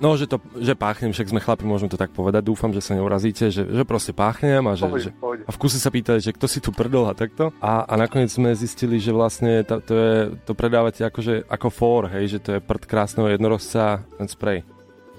No, 0.03 0.19
že, 0.19 0.27
to, 0.27 0.43
že 0.59 0.75
páchnem, 0.75 1.15
však 1.15 1.31
sme 1.31 1.39
chlapi, 1.39 1.63
môžeme 1.63 1.87
to 1.87 1.95
tak 1.95 2.11
povedať. 2.11 2.43
Dúfam, 2.43 2.75
že 2.75 2.83
sa 2.83 2.99
neurazíte, 2.99 3.47
že, 3.47 3.63
že 3.63 3.83
proste 3.87 4.11
páchnem 4.11 4.59
a 4.67 4.75
že, 4.75 4.83
Pohode, 4.83 5.03
že 5.07 5.11
pohode. 5.15 5.43
a 5.47 5.51
v 5.55 5.57
kuse 5.57 5.79
sa 5.79 5.87
pýtali, 5.87 6.19
že 6.19 6.35
kto 6.35 6.45
si 6.51 6.59
tu 6.59 6.75
prdol 6.75 7.07
a 7.07 7.15
takto. 7.15 7.55
A, 7.63 7.87
a 7.87 7.93
nakoniec 7.95 8.27
sme 8.27 8.51
zistili, 8.59 8.99
že 8.99 9.15
vlastne 9.15 9.63
to, 9.63 9.79
to, 9.79 9.93
je, 9.95 10.15
to 10.43 10.51
predávate 10.51 10.99
akože, 10.99 11.47
ako 11.47 11.67
for, 11.71 12.11
hej, 12.11 12.27
že 12.27 12.39
to 12.43 12.49
je 12.57 12.59
prd 12.59 12.83
krásneho 12.91 13.31
jednorožca, 13.31 14.03
ten 14.19 14.27
sprej, 14.27 14.67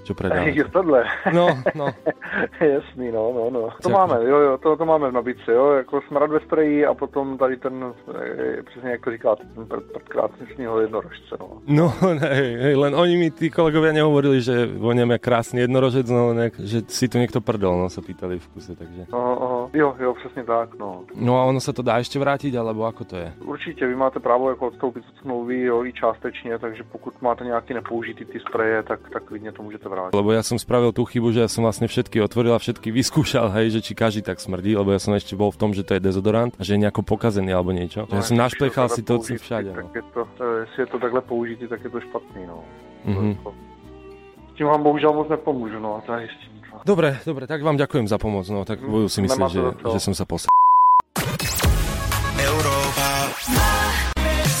čo 0.03 0.13
predávate. 0.13 0.57
Jo, 0.57 0.65
tohle. 0.71 1.03
No, 1.33 1.47
no. 1.75 1.87
Jasný, 2.59 3.11
no, 3.11 3.33
no, 3.33 3.43
no. 3.49 3.61
To 3.81 3.89
Ďakujem. 3.89 3.93
máme, 3.93 4.17
jo, 4.29 4.37
jo, 4.37 4.57
to, 4.57 4.77
to 4.77 4.85
máme 4.85 5.09
v 5.09 5.13
nabídce, 5.13 5.51
jo, 5.51 5.71
jako 5.71 6.01
smrad 6.07 6.29
ve 6.31 6.39
spreji 6.39 6.85
a 6.85 6.93
potom 6.93 7.37
tady 7.37 7.57
ten, 7.57 7.93
eh, 8.15 8.63
přesně 8.63 8.89
jak 8.91 9.01
to 9.03 9.11
říkáte, 9.11 9.43
ten 9.55 9.65
prd, 9.65 9.83
prd 9.93 10.09
krásného 10.09 10.79
jednorožce, 10.81 11.35
no. 11.39 11.47
No, 11.67 11.93
hej, 12.19 12.57
hej, 12.57 12.75
len 12.75 12.95
oni 12.95 13.17
mi, 13.17 13.31
tí 13.31 13.49
kolegovia, 13.49 13.91
nehovorili, 13.91 14.41
že 14.41 14.69
jak 15.11 15.21
krásny 15.21 15.61
jednorožec, 15.61 16.09
no 16.09 16.27
len 16.27 16.37
jak, 16.37 16.53
že 16.59 16.81
si 16.87 17.07
tu 17.07 17.17
niekto 17.17 17.41
prdol, 17.41 17.77
no 17.77 17.89
sa 17.89 18.01
pýtali 18.01 18.39
v 18.39 18.47
kuse, 18.47 18.75
takže... 18.75 19.07
Aha, 19.13 19.33
aha. 19.41 19.61
Jo, 19.73 19.95
jo, 19.99 20.13
přesně 20.13 20.43
tak, 20.43 20.79
no. 20.79 21.03
No 21.15 21.39
a 21.39 21.45
ono 21.45 21.59
sa 21.59 21.73
to 21.73 21.81
dá 21.81 21.99
ešte 21.99 22.19
vrátiť, 22.19 22.55
alebo 22.55 22.85
ako 22.85 23.03
to 23.05 23.15
je? 23.17 23.29
Určitě, 23.45 23.87
vy 23.87 23.95
máte 23.95 24.19
právo 24.19 24.49
jako 24.49 24.67
odstoupit 24.67 25.03
od 25.09 25.17
smlouvy, 25.21 25.61
jo, 25.61 25.85
i 25.85 25.93
částečně, 25.93 26.59
takže 26.59 26.83
pokud 26.83 27.21
máte 27.21 27.43
nějaký 27.45 27.73
nepoužitý 27.73 28.25
ty 28.25 28.39
spreje, 28.39 28.83
tak, 28.83 28.99
tak 29.09 29.23
klidně 29.23 29.51
to 29.51 29.63
můžete 29.63 29.89
vrátit. 29.91 30.15
Lebo 30.15 30.31
ja 30.31 30.39
som 30.39 30.55
spravil 30.55 30.95
tú 30.95 31.03
chybu, 31.03 31.35
že 31.35 31.43
ja 31.43 31.49
som 31.51 31.67
vlastne 31.67 31.91
všetky 31.91 32.23
otvoril 32.23 32.55
a 32.55 32.59
všetky 32.63 32.87
vyskúšal, 32.95 33.51
hej, 33.59 33.75
že 33.75 33.79
či 33.83 33.91
každý 33.91 34.23
tak 34.23 34.39
smrdí, 34.39 34.71
lebo 34.79 34.95
ja 34.95 35.03
som 35.03 35.11
ešte 35.11 35.35
bol 35.35 35.51
v 35.51 35.59
tom, 35.59 35.75
že 35.75 35.83
to 35.83 35.99
je 35.99 36.01
dezodorant 36.01 36.55
a 36.55 36.63
že 36.63 36.79
je 36.79 36.87
nejako 36.87 37.03
pokazený 37.03 37.51
alebo 37.51 37.75
niečo. 37.75 38.07
No, 38.07 38.15
ja 38.15 38.23
som 38.23 38.39
našplechal 38.39 38.87
si 38.87 39.03
to 39.03 39.19
si 39.19 39.35
použitý, 39.35 39.43
všade, 39.43 39.69
no. 39.75 39.77
Tak 39.83 39.91
je 39.91 40.03
to, 40.15 40.21
jestli 40.63 40.79
je 40.79 40.87
to 40.87 40.97
takhle 41.03 41.21
použitý, 41.21 41.63
tak 41.67 41.79
je 41.83 41.91
to 41.91 41.99
špatný, 41.99 42.41
no. 42.47 42.57
Mhm. 43.03 43.35
To- 43.43 43.53
tím 44.55 44.67
vám 44.67 44.83
bohužel 44.83 45.13
moc 45.13 45.29
nepomůžu, 45.29 45.79
no, 45.79 45.95
a 45.95 46.01
to 46.01 46.13
je 46.13 46.27
tím. 46.27 46.51
Dobre, 46.85 47.19
dobre, 47.25 47.45
tak 47.47 47.61
vám 47.61 47.77
ďakujem 47.77 48.07
za 48.07 48.17
pomoc, 48.17 48.47
no, 48.49 48.65
tak 48.65 48.79
budú 48.79 49.11
si 49.11 49.21
myslieť, 49.21 49.49
že, 49.51 49.61
že 49.91 49.99
som 49.99 50.15
sa 50.15 50.23
pos... 50.25 50.47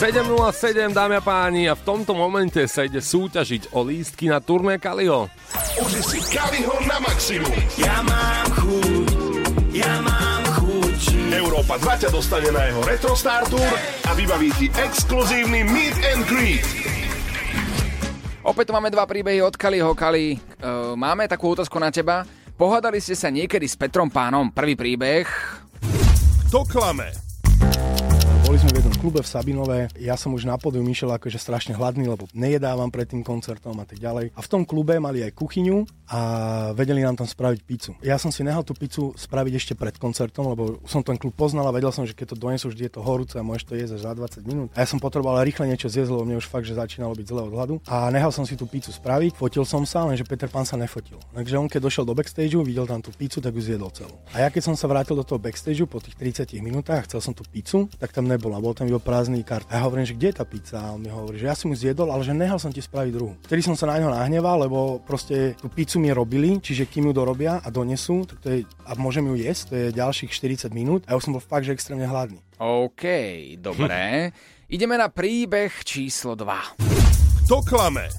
7.07, 0.01 0.97
dámy 0.97 1.13
a 1.13 1.21
páni, 1.21 1.69
a 1.69 1.77
v 1.77 1.85
tomto 1.85 2.17
momente 2.17 2.57
sa 2.65 2.81
ide 2.81 2.97
súťažiť 2.97 3.69
o 3.77 3.85
lístky 3.85 4.33
na 4.33 4.41
turné 4.41 4.81
Kalio. 4.81 5.29
Užij 5.77 6.01
si 6.01 6.19
Kaliho 6.25 6.73
na 6.89 6.97
maximum. 7.05 7.53
Ja 7.77 8.01
mám 8.01 8.49
chuť, 8.49 9.13
ja 9.69 10.01
mám 10.01 10.41
chuť. 10.57 10.97
Európa 11.37 11.77
2 11.77 12.01
ťa 12.01 12.09
dostane 12.09 12.49
na 12.49 12.65
jeho 12.73 12.81
Retro 12.81 13.13
Star 13.13 13.45
Tour 13.45 13.61
a 14.09 14.11
vybaví 14.17 14.49
ti 14.57 14.73
exkluzívny 14.73 15.61
Meet 15.69 15.95
and 16.17 16.25
Greet. 16.25 16.65
Opäť 18.41 18.73
tu 18.73 18.73
máme 18.73 18.89
dva 18.89 19.05
príbehy 19.05 19.45
od 19.45 19.53
Kaliho. 19.53 19.93
Kali, 19.93 20.33
uh, 20.65 20.97
máme 20.97 21.29
takú 21.29 21.53
otázku 21.53 21.77
na 21.77 21.93
teba. 21.93 22.25
Pohádali 22.57 22.97
ste 22.97 23.13
sa 23.13 23.29
niekedy 23.29 23.69
s 23.69 23.77
Petrom 23.77 24.09
Pánom? 24.09 24.49
Prvý 24.49 24.73
príbeh. 24.73 25.29
To 26.49 26.65
klame. 26.65 27.30
Sme 28.61 28.77
v 28.77 28.85
jednom 28.85 28.93
klube 29.01 29.25
v 29.25 29.25
Sabinove, 29.25 29.89
ja 29.97 30.13
som 30.13 30.37
už 30.37 30.45
na 30.45 30.53
pódium 30.53 30.85
išiel 30.85 31.09
akože 31.09 31.41
strašne 31.41 31.73
hladný, 31.73 32.05
lebo 32.05 32.29
nejedávam 32.29 32.93
pred 32.93 33.09
tým 33.09 33.25
koncertom 33.25 33.73
a 33.81 33.89
tak 33.89 33.97
ďalej. 33.97 34.37
A 34.37 34.39
v 34.45 34.51
tom 34.53 34.69
klube 34.69 35.01
mali 35.01 35.25
aj 35.25 35.33
kuchyňu 35.33 35.89
a 36.05 36.19
vedeli 36.77 37.01
nám 37.01 37.17
tam 37.17 37.25
spraviť 37.25 37.59
pizzu. 37.65 37.97
Ja 38.05 38.21
som 38.21 38.29
si 38.29 38.45
nehal 38.45 38.61
tú 38.61 38.77
pizzu 38.77 39.17
spraviť 39.17 39.53
ešte 39.57 39.73
pred 39.73 39.97
koncertom, 39.97 40.53
lebo 40.53 40.77
som 40.85 41.01
ten 41.01 41.17
klub 41.17 41.33
poznal 41.33 41.65
a 41.65 41.73
vedel 41.73 41.89
som, 41.89 42.05
že 42.05 42.13
keď 42.13 42.37
to 42.37 42.37
donesú 42.37 42.69
vždy 42.69 42.85
je 42.85 42.93
to 42.93 43.01
horúce 43.01 43.33
a 43.33 43.41
môžeš 43.41 43.65
to 43.65 43.73
jesť 43.73 43.97
až 43.97 44.01
za 44.05 44.13
20 44.45 44.45
minút. 44.45 44.69
A 44.77 44.85
ja 44.85 44.87
som 44.93 45.01
potreboval 45.01 45.41
rýchle 45.41 45.65
niečo 45.65 45.89
zjesť, 45.89 46.13
lebo 46.13 46.21
mne 46.21 46.37
už 46.37 46.45
fakt, 46.45 46.69
že 46.69 46.77
začínalo 46.77 47.17
byť 47.17 47.25
zle 47.33 47.41
od 47.41 47.53
hladu. 47.57 47.75
A 47.89 48.13
nehal 48.13 48.29
som 48.29 48.45
si 48.45 48.53
tú 48.53 48.69
pizzu 48.69 48.93
spraviť, 48.93 49.41
fotil 49.41 49.65
som 49.65 49.89
sa, 49.89 50.05
lenže 50.05 50.21
Peter 50.21 50.53
Pan 50.53 50.69
sa 50.69 50.77
nefotil. 50.77 51.17
Takže 51.33 51.57
on 51.57 51.65
keď 51.65 51.89
došiel 51.89 52.05
do 52.05 52.13
backstageu, 52.13 52.61
videl 52.61 52.85
tam 52.85 53.01
tú 53.01 53.09
pizzu, 53.09 53.41
tak 53.41 53.57
ju 53.57 53.73
zjedol 53.73 53.89
celú. 53.89 54.13
A 54.37 54.45
ja 54.45 54.53
keď 54.53 54.69
som 54.69 54.77
sa 54.77 54.85
vrátil 54.85 55.17
do 55.17 55.25
toho 55.25 55.41
backstageu 55.41 55.89
po 55.89 55.97
tých 55.97 56.13
30 56.13 56.61
minútach 56.61 57.09
chcel 57.09 57.25
som 57.25 57.33
tú 57.33 57.41
pizzu, 57.49 57.89
tak 57.97 58.13
tam 58.13 58.29
nebola, 58.51 58.67
bol 58.67 58.75
tam 58.75 58.91
iba 58.91 58.99
prázdny 58.99 59.47
kart. 59.47 59.63
A 59.71 59.79
ja 59.79 59.87
hovorím, 59.87 60.03
že 60.03 60.19
kde 60.19 60.27
je 60.27 60.35
tá 60.35 60.43
pizza? 60.43 60.83
A 60.83 60.91
on 60.91 60.99
mi 60.99 61.07
hovorí, 61.07 61.39
že 61.39 61.47
ja 61.47 61.55
som 61.55 61.71
ju 61.71 61.79
zjedol, 61.79 62.11
ale 62.11 62.27
že 62.27 62.35
nehal 62.35 62.59
som 62.59 62.67
ti 62.67 62.83
spraviť 62.83 63.11
druhú. 63.15 63.39
Vtedy 63.47 63.63
som 63.63 63.79
sa 63.79 63.87
na 63.87 63.95
neho 63.95 64.11
nahneval, 64.11 64.67
lebo 64.67 64.99
proste 64.99 65.55
tú 65.55 65.71
pizzu 65.71 66.03
mi 66.03 66.11
robili, 66.11 66.59
čiže 66.59 66.91
kým 66.91 67.07
ju 67.09 67.13
dorobia 67.15 67.63
a 67.63 67.71
donesú, 67.71 68.27
tak 68.27 68.37
to 68.43 68.47
je, 68.51 68.57
a 68.83 68.91
môžem 68.99 69.23
ju 69.23 69.39
jesť, 69.39 69.63
to 69.71 69.73
je 69.79 69.85
ďalších 69.95 70.31
40 70.67 70.75
minút 70.75 71.07
a 71.07 71.15
ja 71.15 71.17
už 71.17 71.31
som 71.31 71.33
bol 71.39 71.43
fakt, 71.43 71.63
že 71.63 71.71
extrémne 71.71 72.03
hladný. 72.03 72.43
OK, 72.59 73.03
dobre. 73.63 74.35
Ideme 74.75 74.99
na 74.99 75.07
príbeh 75.07 75.71
číslo 75.87 76.35
2. 76.35 77.47
To 77.47 77.63
klame. 77.63 78.11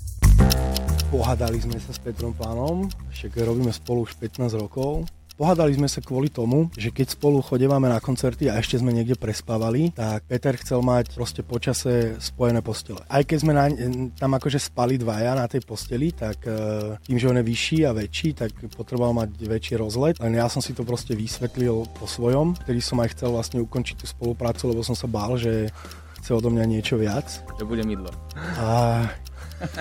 Pohádali 1.13 1.61
sme 1.61 1.77
sa 1.77 1.93
s 1.93 2.01
Petrom 2.01 2.33
Pánom, 2.33 2.89
však 3.13 3.37
robíme 3.37 3.69
spolu 3.69 4.09
už 4.09 4.17
15 4.17 4.57
rokov. 4.57 5.05
Pohádali 5.43 5.75
sme 5.75 5.91
sa 5.91 5.99
kvôli 5.99 6.31
tomu, 6.31 6.71
že 6.79 6.95
keď 6.95 7.19
spolu 7.19 7.43
chodevame 7.43 7.91
na 7.91 7.99
koncerty 7.99 8.47
a 8.47 8.63
ešte 8.63 8.79
sme 8.79 8.95
niekde 8.95 9.19
prespávali, 9.19 9.91
tak 9.91 10.23
Peter 10.31 10.55
chcel 10.55 10.87
mať 10.87 11.11
proste 11.19 11.43
počase 11.43 12.15
spojené 12.23 12.63
postele. 12.63 13.03
Aj 13.11 13.27
keď 13.27 13.39
sme 13.43 13.51
na, 13.51 13.67
tam 14.15 14.39
akože 14.39 14.63
spali 14.63 15.03
dvaja 15.03 15.35
na 15.35 15.51
tej 15.51 15.67
posteli, 15.67 16.15
tak 16.15 16.47
e, 16.47 16.95
tým, 17.03 17.19
že 17.19 17.27
on 17.27 17.43
je 17.43 17.51
vyšší 17.51 17.79
a 17.83 17.91
väčší, 17.91 18.39
tak 18.39 18.55
potreboval 18.71 19.19
mať 19.19 19.35
väčší 19.43 19.83
rozlet. 19.83 20.23
Len 20.23 20.39
ja 20.39 20.47
som 20.47 20.63
si 20.63 20.79
to 20.79 20.87
proste 20.87 21.19
vysvetlil 21.19 21.91
po 21.99 22.07
svojom, 22.07 22.55
ktorý 22.63 22.79
som 22.79 23.03
aj 23.03 23.19
chcel 23.19 23.35
vlastne 23.35 23.59
ukončiť 23.67 23.99
tú 23.99 24.07
spoluprácu, 24.07 24.71
lebo 24.71 24.87
som 24.87 24.95
sa 24.95 25.11
bál, 25.11 25.35
že 25.35 25.75
chce 26.23 26.39
odo 26.39 26.55
mňa 26.55 26.71
niečo 26.71 26.95
viac. 26.95 27.43
To 27.59 27.67
bude 27.67 27.83
mydlo. 27.83 28.15
A 28.63 29.11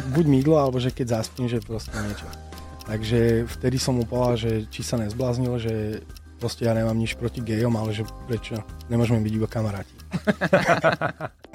buď 0.10 0.26
mydlo, 0.26 0.58
alebo 0.58 0.82
že 0.82 0.90
keď 0.90 1.22
zaspím, 1.22 1.46
že 1.46 1.62
proste 1.62 1.94
niečo. 2.02 2.51
Takže 2.92 3.48
vtedy 3.48 3.80
som 3.80 3.96
mu 3.96 4.04
povedal, 4.04 4.36
že 4.36 4.52
či 4.68 4.84
sa 4.84 5.00
nezbláznil, 5.00 5.56
že 5.64 6.04
proste 6.44 6.68
ja 6.68 6.76
nemám 6.76 7.00
nič 7.00 7.16
proti 7.16 7.40
gejom, 7.40 7.72
ale 7.80 7.96
že 7.96 8.04
prečo 8.28 8.60
nemôžeme 8.92 9.24
byť 9.24 9.34
iba 9.40 9.48
kamaráti. 9.48 9.96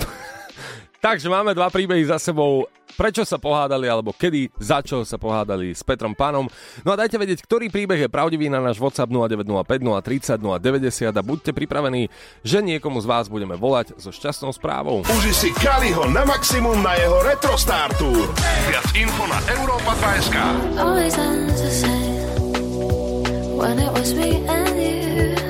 Takže 1.06 1.30
máme 1.30 1.54
dva 1.54 1.70
príbehy 1.70 2.02
za 2.02 2.18
sebou. 2.18 2.66
Prečo 2.98 3.22
sa 3.22 3.38
pohádali, 3.38 3.86
alebo 3.86 4.10
kedy, 4.10 4.50
za 4.58 4.82
čo 4.82 5.06
sa 5.06 5.14
pohádali 5.14 5.70
s 5.70 5.86
Petrom 5.86 6.18
Pánom. 6.18 6.50
No 6.82 6.90
a 6.90 6.98
dajte 6.98 7.14
vedieť, 7.14 7.46
ktorý 7.46 7.70
príbeh 7.70 8.02
je 8.02 8.10
pravdivý 8.10 8.50
na 8.50 8.58
náš 8.58 8.82
WhatsApp 8.82 9.06
0905 9.14 9.86
030 9.86 10.42
090 10.42 11.14
a 11.14 11.22
buďte 11.22 11.54
pripravení, 11.54 12.10
že 12.42 12.58
niekomu 12.58 12.98
z 12.98 13.06
vás 13.06 13.30
budeme 13.30 13.54
volať 13.54 13.94
so 14.02 14.10
šťastnou 14.10 14.50
správou. 14.50 15.06
Uži 15.06 15.30
si 15.30 15.54
Kaliho 15.54 16.10
na 16.10 16.26
maximum 16.26 16.82
na 16.82 16.98
jeho 16.98 17.22
Retro 17.22 17.54
Star 17.54 17.94
Tour. 17.94 18.26
Viac 18.66 18.90
info 18.98 19.30
na 19.30 19.38
Europa.sk 19.62 20.36
Always 20.75 21.14
ends 21.14 21.62
the 21.62 21.70
same 21.70 22.18
when 23.54 23.78
it 23.78 23.92
was 23.94 24.10
me 24.10 24.42
and 24.50 24.75
you. 24.75 25.45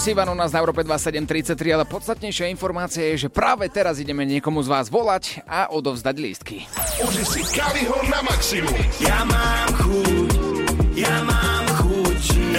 Sivan 0.00 0.32
u 0.32 0.34
nás 0.34 0.48
na 0.48 0.64
Európe 0.64 0.80
2733, 0.80 1.76
ale 1.76 1.84
podstatnejšia 1.84 2.48
informácia 2.48 3.04
je, 3.12 3.28
že 3.28 3.28
práve 3.28 3.68
teraz 3.68 4.00
ideme 4.00 4.24
niekomu 4.24 4.64
z 4.64 4.72
vás 4.72 4.88
volať 4.88 5.44
a 5.44 5.68
odovzdať 5.68 6.16
lístky. 6.16 6.64
Uži 7.04 7.24
si 7.28 7.40
Kaliho 7.52 8.00
na 8.08 8.24
maximum. 8.24 8.80
Ja 8.96 9.28
mám 9.28 9.70
chuť, 9.76 10.30
ja 10.96 11.14
mám. 11.28 11.39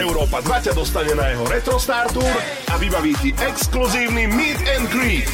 Európa 0.01 0.41
2 0.41 0.65
ťa 0.65 0.73
dostane 0.73 1.13
na 1.13 1.29
jeho 1.29 1.45
Retro 1.45 1.77
Star 1.77 2.09
Tour 2.09 2.33
a 2.73 2.73
vybaví 2.81 3.13
ti 3.21 3.29
exkluzívny 3.37 4.25
Meet 4.33 4.59
and 4.65 4.85
Greet. 4.89 5.29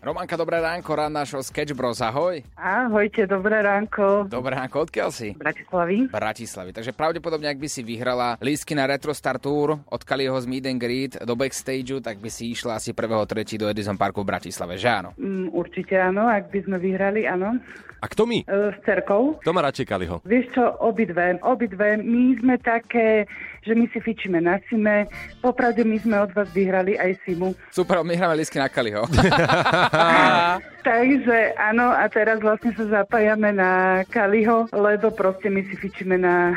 Romanka, 0.00 0.40
dobré 0.40 0.56
ránko, 0.64 0.88
rád 0.96 1.12
nášho 1.12 1.44
Sketch 1.44 1.76
Bros, 1.76 2.00
ahoj. 2.00 2.40
Ahojte, 2.56 3.28
dobré 3.28 3.60
ránko. 3.60 4.32
Dobré 4.32 4.56
ránko, 4.56 4.88
odkiaľ 4.88 5.12
si? 5.12 5.36
Bratislavy. 5.36 6.08
Bratislavy. 6.08 6.70
Takže 6.72 6.96
pravdepodobne, 6.96 7.52
ak 7.52 7.60
by 7.60 7.68
si 7.68 7.84
vyhrala 7.84 8.40
lístky 8.40 8.72
na 8.72 8.88
Retro 8.88 9.12
Star 9.12 9.36
Tour 9.36 9.76
od 9.84 10.00
Kaliho 10.00 10.40
z 10.40 10.48
Meet 10.48 10.64
and 10.72 10.80
Greet 10.80 11.12
do 11.20 11.36
backstageu, 11.36 12.00
tak 12.00 12.16
by 12.16 12.32
si 12.32 12.56
išla 12.56 12.80
asi 12.80 12.96
1.3. 12.96 13.60
do 13.60 13.68
Edison 13.68 14.00
Parku 14.00 14.24
v 14.24 14.32
Bratislave, 14.32 14.80
že 14.80 14.88
áno? 14.88 15.12
Mm, 15.20 15.52
určite 15.52 16.00
áno, 16.00 16.24
ak 16.24 16.48
by 16.48 16.64
sme 16.64 16.80
vyhrali, 16.80 17.28
áno. 17.28 17.60
A 17.98 18.06
kto 18.06 18.30
my? 18.30 18.46
E, 18.46 18.70
s 18.74 18.78
cerkou. 18.86 19.42
Kto 19.42 19.50
má 19.50 19.60
radšej 19.66 19.86
Kaliho? 19.90 20.16
Vieš 20.22 20.46
čo, 20.54 20.64
obidve, 20.78 21.34
obidve. 21.42 21.98
My 21.98 22.38
sme 22.38 22.54
také, 22.62 23.26
že 23.68 23.76
my 23.76 23.84
si 23.92 24.00
fičíme 24.00 24.40
na 24.40 24.56
Sime. 24.64 25.04
Popravde 25.44 25.84
my 25.84 26.00
sme 26.00 26.16
od 26.24 26.32
vás 26.32 26.48
vyhrali 26.56 26.96
aj 26.96 27.20
Simu. 27.28 27.52
Super, 27.68 28.00
my 28.00 28.16
hráme 28.16 28.40
lístky 28.40 28.56
na 28.56 28.72
Kaliho. 28.72 29.04
Takže 30.88 31.52
áno, 31.60 31.92
a 31.92 32.08
teraz 32.08 32.40
vlastne 32.40 32.72
sa 32.72 33.04
zapájame 33.04 33.52
na 33.52 34.02
Kaliho, 34.08 34.72
lebo 34.72 35.12
proste 35.12 35.52
my 35.52 35.60
si 35.68 35.76
fičíme 35.76 36.16
na, 36.16 36.56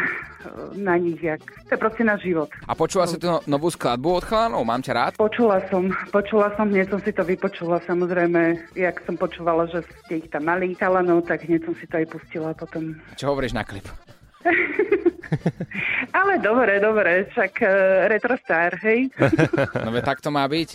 na 0.72 0.96
nich. 0.96 1.20
Jak. 1.20 1.44
To 1.68 1.76
je 1.76 1.80
proste 1.80 2.08
náš 2.08 2.24
život. 2.24 2.48
A 2.64 2.72
počula 2.72 3.12
si 3.12 3.20
tú 3.20 3.28
no- 3.28 3.44
novú 3.44 3.68
skladbu 3.68 4.24
od 4.24 4.24
chalanov? 4.24 4.64
Mám 4.64 4.88
ťa 4.88 4.94
rád? 4.96 5.12
Počula 5.20 5.60
som, 5.68 5.92
počula 6.16 6.48
som, 6.56 6.72
hneď 6.72 6.96
som 6.96 7.04
si 7.04 7.12
to 7.12 7.28
vypočula, 7.28 7.84
samozrejme, 7.84 8.72
jak 8.80 9.04
som 9.04 9.20
počúvala, 9.20 9.68
že 9.68 9.84
ste 10.08 10.24
ich 10.24 10.28
tam 10.32 10.48
mali 10.48 10.80
chalanov, 10.80 11.28
tak 11.28 11.44
hneď 11.44 11.68
som 11.68 11.76
si 11.76 11.84
to 11.84 12.00
aj 12.00 12.08
pustila 12.08 12.56
potom. 12.56 12.96
Čo 13.20 13.36
hovoríš 13.36 13.52
na 13.52 13.68
klip? 13.68 13.84
Ale 16.18 16.34
dobre, 16.44 16.80
dobre, 16.80 17.12
však 17.32 17.54
uh, 17.64 17.70
Retro 18.12 18.36
Star, 18.42 18.76
hej? 18.84 19.08
No 19.86 19.90
tak 20.04 20.20
to 20.22 20.30
má 20.32 20.48
byť. 20.48 20.70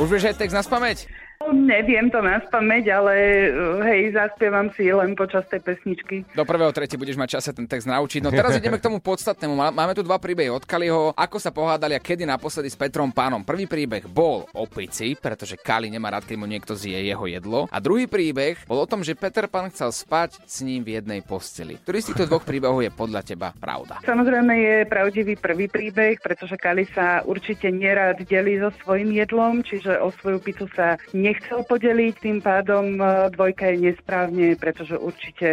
Už 0.00 0.08
vieš 0.08 0.32
aj 0.32 0.36
text 0.40 0.56
na 0.56 0.62
spameť? 0.64 1.21
Neviem 1.50 2.06
to 2.06 2.22
na 2.22 2.38
spameť, 2.38 2.84
ale 2.92 3.14
uh, 3.50 3.82
hej, 3.82 4.14
zaspievam 4.14 4.70
si 4.78 4.86
len 4.86 5.18
počas 5.18 5.42
tej 5.50 5.58
pesničky. 5.58 6.22
Do 6.36 6.46
prvého 6.46 6.70
tretí 6.70 6.94
budeš 6.94 7.18
mať 7.18 7.38
čas 7.38 7.42
sa 7.48 7.52
ten 7.52 7.66
text 7.66 7.88
naučiť. 7.88 8.20
No 8.22 8.30
teraz 8.30 8.54
ideme 8.54 8.78
k 8.78 8.86
tomu 8.86 9.02
podstatnému. 9.02 9.54
Má- 9.56 9.74
Máme 9.74 9.96
tu 9.96 10.04
dva 10.04 10.20
príbehy 10.20 10.52
od 10.52 10.62
Kaliho. 10.62 11.16
Ako 11.16 11.40
sa 11.40 11.50
pohádali 11.50 11.96
a 11.96 12.00
kedy 12.00 12.22
naposledy 12.22 12.68
s 12.68 12.78
Petrom 12.78 13.10
Pánom. 13.10 13.42
Prvý 13.42 13.66
príbeh 13.66 14.06
bol 14.06 14.46
o 14.52 14.64
pici, 14.68 15.16
pretože 15.16 15.56
Kali 15.56 15.88
nemá 15.88 16.12
rád, 16.12 16.28
keď 16.28 16.36
mu 16.36 16.46
niekto 16.46 16.76
zje 16.76 17.02
jeho 17.02 17.24
jedlo. 17.24 17.66
A 17.72 17.80
druhý 17.80 18.04
príbeh 18.06 18.60
bol 18.68 18.84
o 18.84 18.88
tom, 18.88 19.00
že 19.00 19.16
Peter 19.16 19.48
Pán 19.48 19.72
chcel 19.72 19.90
spať 19.90 20.44
s 20.44 20.60
ním 20.60 20.84
v 20.84 21.00
jednej 21.00 21.24
posteli. 21.24 21.80
Ktorý 21.80 21.98
z 21.98 22.06
týchto 22.12 22.28
dvoch 22.28 22.44
príbehov 22.44 22.84
je 22.84 22.92
podľa 22.92 23.24
teba 23.24 23.48
pravda? 23.56 23.98
Samozrejme 24.04 24.52
je 24.52 24.76
pravdivý 24.86 25.34
prvý 25.40 25.66
príbeh, 25.66 26.20
pretože 26.20 26.60
Kali 26.60 26.84
sa 26.92 27.24
určite 27.24 27.72
nerád 27.72 28.20
delí 28.28 28.60
so 28.60 28.68
svojím 28.84 29.16
jedlom, 29.16 29.64
čiže 29.64 29.96
o 29.98 30.12
svoju 30.12 30.38
pizzu 30.42 30.66
sa 30.76 31.00
nechcel 31.32 31.64
podeliť, 31.64 32.14
tým 32.20 32.38
pádom 32.44 33.00
e, 33.00 33.32
dvojka 33.32 33.72
je 33.72 33.76
nesprávne, 33.88 34.52
pretože 34.60 35.00
určite 35.00 35.48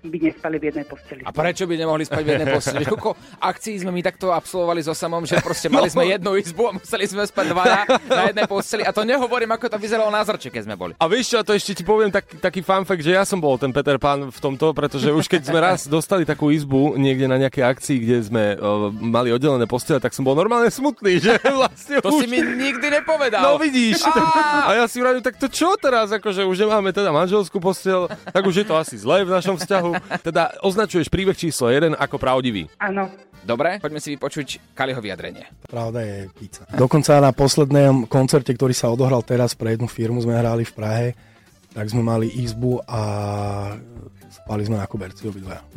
by 0.00 0.16
nespali 0.16 0.56
v 0.56 0.64
jednej 0.72 0.86
posteli. 0.88 1.20
A 1.28 1.30
prečo 1.30 1.68
by 1.68 1.74
nemohli 1.76 2.08
spať 2.08 2.22
v 2.24 2.30
jednej 2.32 2.48
posteli? 2.48 2.84
Koľko 2.92 3.10
akcií 3.44 3.76
sme 3.84 3.92
my 3.92 4.00
takto 4.00 4.32
absolvovali 4.32 4.80
so 4.80 4.96
samom, 4.96 5.28
že 5.28 5.36
proste 5.44 5.68
mali 5.68 5.92
sme 5.92 6.08
jednu 6.08 6.32
izbu 6.40 6.62
a 6.64 6.72
museli 6.80 7.04
sme 7.04 7.28
spať 7.28 7.46
dvaja 7.52 7.82
na 8.08 8.22
jednej 8.32 8.46
posteli. 8.48 8.82
A 8.88 8.90
to 8.96 9.04
nehovorím, 9.04 9.52
ako 9.52 9.68
to 9.68 9.76
vyzeralo 9.76 10.08
na 10.08 10.24
zrče, 10.24 10.48
keď 10.48 10.62
sme 10.64 10.74
boli. 10.80 10.92
A 10.96 11.04
vieš 11.04 11.36
čo, 11.36 11.36
a 11.38 11.44
to 11.44 11.52
ešte 11.52 11.76
ti 11.76 11.84
poviem 11.84 12.08
tak, 12.08 12.24
taký 12.40 12.64
fun 12.64 12.88
fact, 12.88 13.04
že 13.04 13.12
ja 13.12 13.28
som 13.28 13.36
bol 13.36 13.60
ten 13.60 13.70
Peter 13.70 14.00
Pan 14.00 14.32
v 14.32 14.38
tomto, 14.40 14.72
pretože 14.72 15.12
už 15.12 15.28
keď 15.28 15.42
sme 15.44 15.58
raz 15.60 15.84
dostali 15.84 16.24
takú 16.24 16.48
izbu 16.48 16.96
niekde 16.96 17.28
na 17.28 17.36
nejakej 17.36 17.64
akcii, 17.68 17.96
kde 18.00 18.16
sme 18.24 18.44
uh, 18.56 18.88
mali 18.88 19.28
oddelené 19.28 19.68
postele, 19.68 20.00
tak 20.00 20.16
som 20.16 20.24
bol 20.24 20.32
normálne 20.32 20.72
smutný, 20.72 21.20
že 21.20 21.36
vlastne 21.58 22.00
To 22.00 22.16
už... 22.16 22.24
si 22.24 22.26
mi 22.30 22.40
nikdy 22.40 22.86
nepovedal. 22.88 23.42
No 23.44 23.60
vidíš. 23.60 24.00
A 24.08 24.78
ja 24.78 24.84
si 24.86 25.02
vravím, 25.02 25.17
hovorím, 25.18 25.26
tak 25.26 25.42
to 25.42 25.48
čo 25.50 25.74
teraz, 25.74 26.14
akože 26.14 26.46
už 26.46 26.56
nemáme 26.62 26.94
teda 26.94 27.10
manželskú 27.10 27.58
postel, 27.58 28.06
tak 28.08 28.42
už 28.46 28.62
je 28.62 28.66
to 28.66 28.78
asi 28.78 28.94
zlé 28.94 29.26
v 29.26 29.34
našom 29.34 29.58
vzťahu. 29.58 29.90
Teda 30.22 30.54
označuješ 30.62 31.10
príbeh 31.10 31.34
číslo 31.34 31.68
1 31.68 31.98
ako 31.98 32.16
pravdivý. 32.22 32.70
Áno. 32.78 33.10
Dobre, 33.42 33.78
poďme 33.78 34.02
si 34.02 34.14
vypočuť 34.14 34.74
Kaliho 34.74 34.98
vyjadrenie. 34.98 35.46
Pravda 35.70 36.02
je 36.02 36.16
pizza. 36.34 36.66
Dokonca 36.74 37.22
na 37.22 37.30
poslednom 37.30 38.06
koncerte, 38.10 38.50
ktorý 38.50 38.74
sa 38.74 38.90
odohral 38.90 39.22
teraz 39.22 39.54
pre 39.54 39.78
jednu 39.78 39.86
firmu, 39.86 40.18
sme 40.22 40.34
hrali 40.34 40.66
v 40.66 40.74
Prahe, 40.74 41.08
tak 41.70 41.86
sme 41.86 42.02
mali 42.02 42.26
izbu 42.26 42.82
a 42.86 43.00
spali 44.30 44.66
sme 44.66 44.78
na 44.78 44.86
koberci 44.86 45.26
obidvaja. 45.26 45.62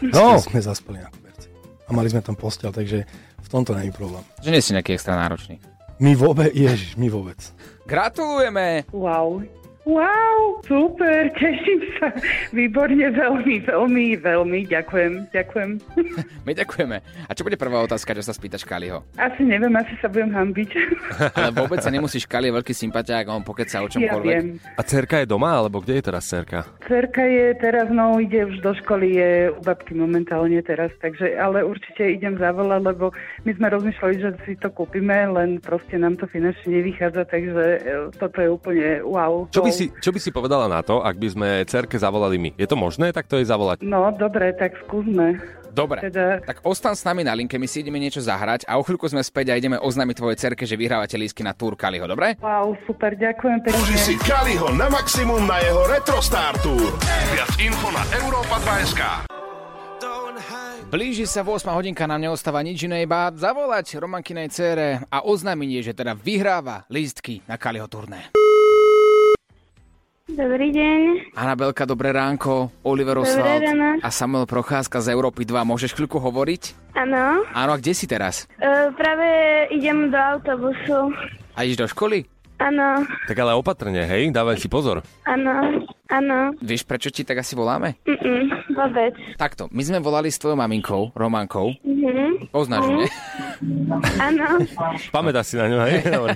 No. 0.00 0.40
Sme 0.40 0.64
zaspali 0.64 0.96
na 0.96 1.12
koberci. 1.12 1.52
A 1.84 1.92
mali 1.92 2.08
sme 2.08 2.24
tam 2.24 2.32
postel, 2.32 2.72
takže 2.72 3.04
v 3.36 3.48
tomto 3.52 3.76
není 3.76 3.92
problém. 3.92 4.24
Že 4.40 4.50
nie 4.54 4.62
si 4.64 4.72
nejaký 4.72 4.96
extra 4.96 5.12
náročný. 5.12 5.60
My 6.00 6.16
vôbec, 6.16 6.48
ježiš, 6.56 6.96
my 6.96 7.12
vôbec. 7.12 7.36
Gratulujeme! 7.84 8.88
Wow. 8.88 9.44
Wow, 9.88 10.60
super, 10.68 11.32
teším 11.40 11.80
sa. 11.96 12.12
Výborne, 12.52 13.08
veľmi, 13.10 13.64
veľmi, 13.64 14.06
veľmi. 14.20 14.60
Ďakujem, 14.68 15.12
ďakujem. 15.32 15.70
My 16.46 16.52
ďakujeme. 16.52 16.96
A 17.00 17.32
čo 17.32 17.48
bude 17.48 17.56
prvá 17.56 17.80
otázka, 17.80 18.12
čo 18.12 18.20
sa 18.20 18.36
spýtaš 18.36 18.68
Kaliho? 18.68 19.00
Asi 19.16 19.40
neviem, 19.40 19.72
asi 19.72 19.96
sa 20.04 20.12
budem 20.12 20.36
hambiť. 20.36 20.70
Ale 21.36 21.50
vôbec 21.56 21.80
sa 21.80 21.88
nemusíš, 21.88 22.28
Kali 22.28 22.52
je 22.52 22.60
veľký 22.60 22.74
sympatiák, 22.76 23.32
on 23.32 23.40
pokeca 23.40 23.80
o 23.80 23.88
Ja 23.88 23.92
čomkoľvek. 23.96 24.28
viem. 24.28 24.60
A 24.76 24.82
cerka 24.84 25.24
je 25.24 25.26
doma, 25.26 25.56
alebo 25.56 25.80
kde 25.80 25.96
je 25.96 26.04
teraz 26.12 26.28
cerka? 26.28 26.68
Cerka 26.84 27.24
je 27.24 27.56
teraz, 27.56 27.88
no 27.88 28.20
ide 28.20 28.44
už 28.44 28.60
do 28.60 28.76
školy, 28.84 29.16
je 29.16 29.30
u 29.48 29.60
babky 29.64 29.96
momentálne 29.96 30.60
teraz, 30.60 30.92
takže, 31.00 31.40
ale 31.40 31.64
určite 31.64 32.04
idem 32.04 32.36
zavolať, 32.36 32.84
lebo 32.84 33.16
my 33.48 33.50
sme 33.56 33.66
rozmýšľali, 33.72 34.14
že 34.20 34.30
si 34.44 34.52
to 34.60 34.68
kúpime, 34.68 35.24
len 35.32 35.56
proste 35.56 35.96
nám 35.96 36.20
to 36.20 36.28
finančne 36.28 36.68
nevychádza, 36.68 37.24
takže 37.32 37.64
e, 37.64 37.78
toto 38.20 38.38
je 38.44 38.48
úplne 38.52 38.88
wow. 39.08 39.48
Čo 39.48 39.64
by, 39.64 39.69
si, 39.72 39.84
čo 40.00 40.10
by 40.10 40.18
si 40.18 40.30
povedala 40.30 40.66
na 40.66 40.80
to, 40.80 41.00
ak 41.00 41.16
by 41.16 41.28
sme 41.30 41.48
cerke 41.66 41.96
zavolali 41.96 42.36
my? 42.38 42.50
Je 42.58 42.66
to 42.66 42.76
možné, 42.76 43.10
tak 43.10 43.26
to 43.26 43.38
jej 43.38 43.46
zavolať? 43.46 43.82
No, 43.82 44.10
dobre, 44.14 44.52
tak 44.54 44.74
skúsme. 44.86 45.38
Dobre, 45.70 46.02
Teda, 46.02 46.42
tak 46.42 46.66
ostan 46.66 46.98
s 46.98 47.06
nami 47.06 47.22
na 47.22 47.30
linke, 47.30 47.54
my 47.54 47.62
si 47.70 47.86
ideme 47.86 48.02
niečo 48.02 48.18
zahrať 48.18 48.66
a 48.66 48.74
o 48.74 48.82
chvíľku 48.82 49.06
sme 49.06 49.22
späť 49.22 49.54
a 49.54 49.58
ideme 49.58 49.78
oznámiť 49.78 50.16
tvojej 50.18 50.38
cerke, 50.42 50.66
že 50.66 50.74
vyhrávate 50.74 51.14
lísky 51.14 51.46
na 51.46 51.54
túr 51.54 51.78
Kaliho, 51.78 52.10
dobre? 52.10 52.34
wow, 52.42 52.74
super, 52.90 53.14
ďakujem 53.14 53.62
pekne. 53.62 53.78
Uži 53.78 53.94
si 53.94 54.14
Kaliho 54.18 54.74
na 54.74 54.90
maximum 54.90 55.46
na 55.46 55.62
jeho 55.62 55.86
Retrostar 55.86 56.58
Tour. 56.58 56.90
Viac 57.30 57.54
info 57.62 57.86
na 57.94 58.02
Europa 58.18 58.58
2SK. 58.66 59.02
Blíži 60.90 61.22
sa 61.22 61.46
8 61.46 61.70
hodinka, 61.70 62.02
nám 62.02 62.18
neostáva 62.18 62.66
nič 62.66 62.82
iné, 62.90 63.06
iba 63.06 63.30
zavolať 63.30 63.94
Romankinej 64.02 64.50
cére 64.50 65.06
a 65.06 65.22
oznámiť 65.22 65.68
jej, 65.70 65.82
že 65.86 65.94
teda 65.94 66.18
vyhráva 66.18 66.82
lístky 66.90 67.46
na 67.46 67.54
Kaliho 67.54 67.86
turné. 67.86 68.34
Dobrý 70.30 70.70
deň. 70.70 71.00
Anabelka, 71.34 71.82
dobré 71.82 72.14
ránko, 72.14 72.70
Oliver 72.86 73.18
Oswald 73.18 73.66
a 73.98 74.08
Samuel 74.14 74.46
Procházka 74.46 75.02
z 75.02 75.10
Európy 75.10 75.42
2. 75.42 75.66
Môžeš 75.66 75.90
chvíľku 75.98 76.22
hovoriť? 76.22 76.94
Áno. 76.94 77.42
Áno, 77.50 77.70
a 77.74 77.78
kde 77.78 77.90
si 77.90 78.06
teraz? 78.06 78.46
E, 78.62 78.94
práve 78.94 79.26
idem 79.74 80.06
do 80.06 80.18
autobusu. 80.18 81.10
A 81.58 81.66
ideš 81.66 81.82
do 81.82 81.86
školy? 81.90 82.30
Áno, 82.60 83.08
Tak 83.24 83.36
ale 83.36 83.52
opatrne, 83.52 84.04
hej, 84.04 84.28
dávaj 84.28 84.56
si 84.56 84.68
pozor. 84.68 85.00
áno, 85.24 85.80
áno. 86.06 86.52
Vieš, 86.58 86.84
prečo 86.84 87.08
ti 87.08 87.22
tak 87.22 87.40
asi 87.40 87.52
voláme? 87.52 87.96
Mm-mm, 88.04 88.40
vôbec. 88.70 89.16
Takto, 89.34 89.66
my 89.68 89.80
sme 89.80 89.98
volali 89.98 90.28
s 90.28 90.36
tvojou 90.36 90.54
maminkou, 90.54 91.08
Románkou. 91.10 91.72
Mhm. 91.80 92.50
Poznáš, 92.50 92.84
Mhm. 92.84 92.94
ne? 92.94 93.06
Áno. 94.18 94.46
Pamätáš 95.14 95.46
si 95.46 95.56
na 95.56 95.66
ňu, 95.66 95.78
hej? 95.82 96.04
Dobre. 96.10 96.32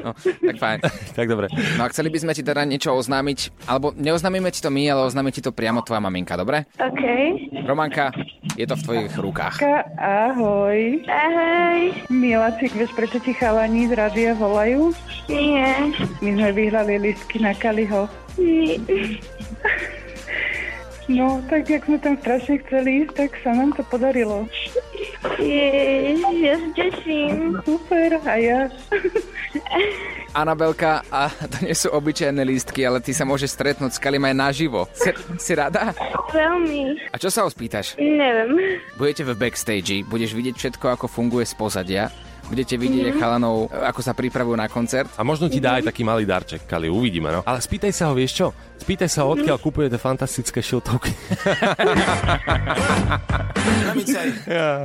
No, 0.00 0.10
tak 0.18 0.56
fajn. 0.58 0.78
tak 1.14 1.26
dobre. 1.26 1.46
No 1.76 1.82
a 1.82 1.88
chceli 1.88 2.08
by 2.08 2.18
sme 2.20 2.32
ti 2.32 2.42
teda 2.42 2.64
niečo 2.64 2.92
oznámiť, 2.92 3.64
alebo 3.64 3.92
neoznámime 3.94 4.48
ti 4.48 4.60
to 4.60 4.68
my, 4.68 4.84
ale 4.86 5.06
oznámi 5.06 5.30
ti 5.30 5.40
to 5.40 5.50
priamo 5.50 5.80
tvoja 5.80 5.98
maminka, 5.98 6.34
dobre? 6.34 6.68
OK. 6.74 7.02
Románka, 7.64 8.12
je 8.58 8.66
to 8.66 8.74
v 8.74 8.82
tvojich 8.82 9.14
rukách. 9.14 9.62
Ahoj. 10.02 11.06
Ahoj. 11.06 11.80
Miláčik, 12.10 12.74
vieš, 12.74 12.90
prečo 12.98 13.22
ti 13.22 13.30
chalani 13.30 13.86
z 13.86 13.94
rádia 13.94 14.34
volajú? 14.34 14.90
Nie. 15.30 15.94
My 16.18 16.30
sme 16.34 16.50
vyhrali 16.50 16.98
listky 16.98 17.38
na 17.38 17.54
Kaliho. 17.54 18.10
Nie. 18.34 18.82
No, 21.08 21.40
tak 21.48 21.70
jak 21.70 21.86
sme 21.88 22.02
tam 22.02 22.18
strašne 22.20 22.60
chceli 22.66 23.06
ísť, 23.06 23.12
tak 23.14 23.30
sa 23.40 23.54
nám 23.54 23.72
to 23.78 23.86
podarilo. 23.86 24.44
Ja 25.18 26.54
sa 26.54 26.68
teším. 26.78 27.58
Super, 27.66 28.22
a 28.22 28.34
ja. 28.38 28.60
Anabelka, 30.36 31.02
a 31.10 31.32
to 31.32 31.66
nie 31.66 31.74
sú 31.74 31.90
obyčajné 31.90 32.42
lístky, 32.44 32.86
ale 32.86 33.02
ty 33.02 33.10
sa 33.10 33.26
môžeš 33.26 33.56
stretnúť 33.58 33.96
s 33.96 34.02
Kalim 34.02 34.22
aj 34.22 34.36
naživo. 34.36 34.86
Si, 34.94 35.10
si 35.40 35.52
rada? 35.58 35.96
Veľmi. 36.30 37.10
A 37.10 37.16
čo 37.18 37.32
sa 37.32 37.42
ho 37.42 37.50
spýtaš? 37.50 37.98
Neviem. 37.98 38.78
Budete 38.94 39.26
v 39.26 39.34
backstage, 39.34 40.06
budeš 40.06 40.36
vidieť 40.36 40.54
všetko, 40.54 40.86
ako 40.94 41.06
funguje 41.10 41.48
z 41.48 41.54
pozadia, 41.58 42.04
budete 42.48 42.74
vidieť 42.74 42.96
Mhm. 42.98 43.10
mm-hmm. 43.12 43.20
chalanov, 43.20 43.56
ako 43.70 44.00
sa 44.00 44.12
pripravujú 44.12 44.56
na 44.56 44.66
koncert. 44.66 45.12
A 45.14 45.22
možno 45.22 45.46
ti 45.46 45.60
dá 45.60 45.76
aj 45.76 45.86
taký 45.86 46.02
malý 46.02 46.24
darček, 46.24 46.64
Kali, 46.64 46.88
uvidíme, 46.88 47.28
no. 47.30 47.40
Ale 47.44 47.60
spýtaj 47.60 47.92
sa 47.92 48.08
ho, 48.08 48.16
vieš 48.16 48.32
čo? 48.34 48.46
Spýtaj 48.78 49.08
sa 49.08 49.22
ho, 49.22 49.36
odkiaľ 49.36 49.58
kupuje 49.58 49.86
tie 49.86 50.00
fantastické 50.00 50.58
šiltovky. 50.58 51.12
Let 53.84 53.94
me 53.94 54.02
tell 54.02 54.26
you. 54.26 54.38
Ja. 54.48 54.80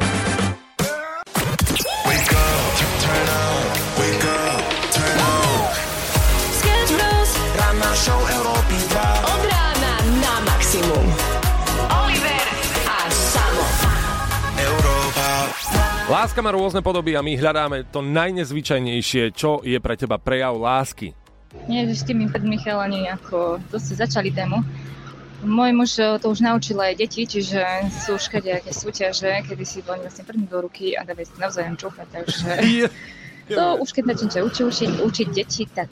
Láska 16.13 16.45
má 16.45 16.54
rôzne 16.54 16.86
podoby 16.86 17.17
a 17.17 17.26
my 17.26 17.34
hľadáme 17.34 17.89
to 17.89 18.06
najnezvyčajnejšie, 18.06 19.34
čo 19.34 19.65
je 19.65 19.82
pre 19.82 19.97
teba 19.97 20.21
prejav 20.21 20.54
lásky. 20.62 21.17
Neešte 21.65 22.13
mi 22.13 22.30
pred 22.30 22.45
Michalani, 22.45 23.10
ako 23.10 23.58
to 23.73 23.82
ste 23.82 23.97
začali 23.97 24.30
tému. 24.30 24.62
Môj 25.41 25.73
muž 25.73 25.97
eh, 25.97 26.21
to 26.21 26.30
už 26.30 26.45
naučil 26.45 26.78
aj 26.78 27.02
deti, 27.02 27.26
čiže 27.26 27.65
sú 28.06 28.21
už 28.21 28.30
kadejaké 28.30 28.69
súťaže, 28.69 29.41
kedy 29.41 29.65
si 29.65 29.82
oni 29.82 30.06
vlastne 30.06 30.21
první 30.21 30.45
do 30.45 30.62
ruky 30.62 30.93
a 30.93 31.02
dávajú 31.02 31.34
si 31.34 31.36
navzájom 31.41 31.82
čúchať, 31.82 32.06
takže 32.13 32.45
to 33.58 33.63
už 33.82 33.89
keď 33.89 34.04
začnete 34.13 34.39
učiť, 34.45 34.65
učiť, 34.69 34.91
učiť 35.02 35.28
deti, 35.34 35.65
tak 35.65 35.89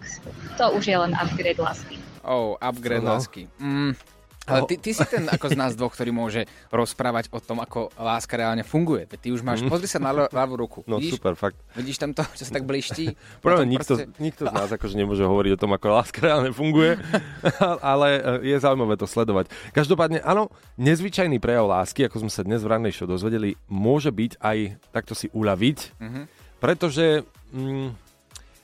to 0.53 0.69
už 0.77 0.85
je 0.85 0.97
len 1.01 1.17
upgrade 1.17 1.57
lásky. 1.57 1.97
Oh, 2.21 2.61
upgrade 2.61 3.01
No. 3.01 3.17
lásky. 3.17 3.49
Mm. 3.57 3.97
Ale 4.43 4.65
ty, 4.65 4.73
ty 4.75 4.89
si 4.89 5.05
ten 5.05 5.23
ako 5.23 5.47
z 5.47 5.55
nás 5.55 5.71
dvoch, 5.71 5.91
ktorý 5.91 6.09
môže 6.09 6.41
rozprávať 6.67 7.29
o 7.29 7.37
tom, 7.37 7.57
ako 7.57 7.93
láska 7.93 8.33
reálne 8.33 8.61
funguje. 8.61 9.05
Ty 9.05 9.29
už 9.29 9.41
máš, 9.41 9.61
Mm. 9.61 9.69
pozri 9.69 9.85
sa 9.85 9.97
na 9.97 10.09
ľa- 10.11 10.27
ľavú 10.27 10.57
ruku. 10.57 10.79
No 10.83 10.97
vidíš, 10.97 11.15
super, 11.15 11.33
fakt. 11.35 11.61
vidíš 11.71 11.97
tam 11.97 12.11
to, 12.11 12.25
čo 12.31 12.43
sa 12.43 12.51
tak 12.51 12.65
bliští? 12.65 13.13
Prvé, 13.45 13.63
nikto, 13.63 13.93
prste? 13.95 14.09
nikto 14.17 14.43
z 14.43 14.51
nás 14.51 14.67
akože 14.67 14.95
nemôže 14.95 15.21
hovoriť 15.21 15.51
o 15.51 15.59
tom, 15.59 15.71
ako 15.71 15.85
láska 15.93 16.19
reálne 16.19 16.49
funguje, 16.49 16.97
ale 17.83 18.07
e, 18.41 18.49
je 18.49 18.57
zaujímavé 18.57 18.95
to 18.95 19.05
sledovať. 19.05 19.45
Každopádne, 19.69 20.19
áno, 20.19 20.49
nezvyčajný 20.75 21.37
prejav 21.37 21.69
lásky, 21.69 22.03
ako 22.03 22.21
sme 22.21 22.31
sa 22.31 22.41
dnes 22.41 22.59
v 22.59 22.71
rannej 22.71 22.91
show 22.91 23.05
dozvedeli, 23.05 23.53
môže 23.67 24.09
byť 24.09 24.31
aj 24.37 24.57
takto 24.89 25.13
si 25.13 25.29
uľaviť, 25.29 25.77
Mhm. 25.99 26.21
pretože 26.57 27.21
mm, 27.49 27.89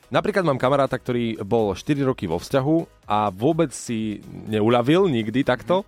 napríklad 0.10 0.43
mám 0.43 0.62
kamaráta, 0.62 1.00
ktorý 1.00 1.39
bol 1.43 1.74
4 1.76 2.08
roky 2.08 2.26
vo 2.26 2.39
vzťahu 2.39 3.08
a 3.08 3.32
vôbec 3.32 3.72
si 3.72 4.24
neuľavil 4.48 5.08
nikdy 5.12 5.43
takto. 5.43 5.84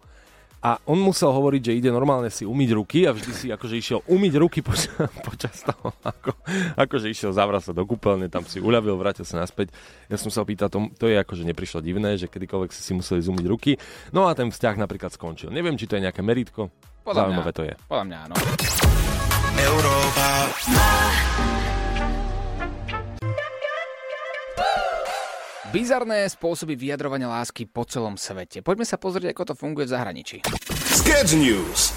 A 0.59 0.75
on 0.91 0.99
musel 0.99 1.31
hovoriť, 1.31 1.71
že 1.71 1.77
ide 1.79 1.87
normálne 1.87 2.27
si 2.27 2.43
umyť 2.43 2.69
ruky 2.75 3.07
a 3.07 3.15
vždy 3.15 3.31
si 3.31 3.47
akože 3.47 3.79
išiel 3.79 4.03
umyť 4.11 4.33
ruky 4.35 4.59
počas, 4.59 4.91
počas 5.27 5.63
toho, 5.63 5.95
ako, 6.03 6.35
akože 6.75 7.07
išiel 7.07 7.31
zavrať 7.31 7.71
sa 7.71 7.73
do 7.75 7.87
kúpeľne, 7.87 8.27
tam 8.27 8.43
si 8.43 8.59
uľavil, 8.59 8.99
vrátil 8.99 9.23
sa 9.23 9.39
naspäť. 9.39 9.71
Ja 10.11 10.19
som 10.19 10.27
sa 10.27 10.43
opýtal, 10.43 10.67
to, 10.67 10.91
to 10.99 11.07
je 11.07 11.15
akože 11.15 11.47
neprišlo 11.47 11.79
divné, 11.79 12.19
že 12.19 12.27
kedykoľvek 12.27 12.75
si 12.75 12.83
si 12.83 12.91
museli 12.91 13.23
zumyť 13.23 13.45
ruky. 13.47 13.79
No 14.11 14.27
a 14.27 14.35
ten 14.35 14.51
vzťah 14.51 14.75
napríklad 14.75 15.15
skončil. 15.15 15.47
Neviem, 15.47 15.79
či 15.79 15.87
to 15.87 15.95
je 15.95 16.03
nejaké 16.03 16.19
meritko, 16.19 16.67
Podľa 17.07 17.23
zaujímavé 17.23 17.51
mňa, 17.55 17.55
to 17.55 17.63
je. 17.63 17.75
Podľa 17.87 18.05
mňa 18.11 18.17
áno. 18.27 18.35
Európa. 19.63 20.27
Bizarné 25.69 26.25
spôsoby 26.25 26.73
vyjadrovania 26.73 27.29
lásky 27.29 27.69
po 27.69 27.85
celom 27.85 28.17
svete. 28.17 28.65
Poďme 28.65 28.89
sa 28.89 28.97
pozrieť, 28.97 29.37
ako 29.37 29.53
to 29.53 29.53
funguje 29.53 29.85
v 29.85 29.93
zahraničí. 29.93 30.37
Sketch 30.89 31.37
News. 31.37 31.93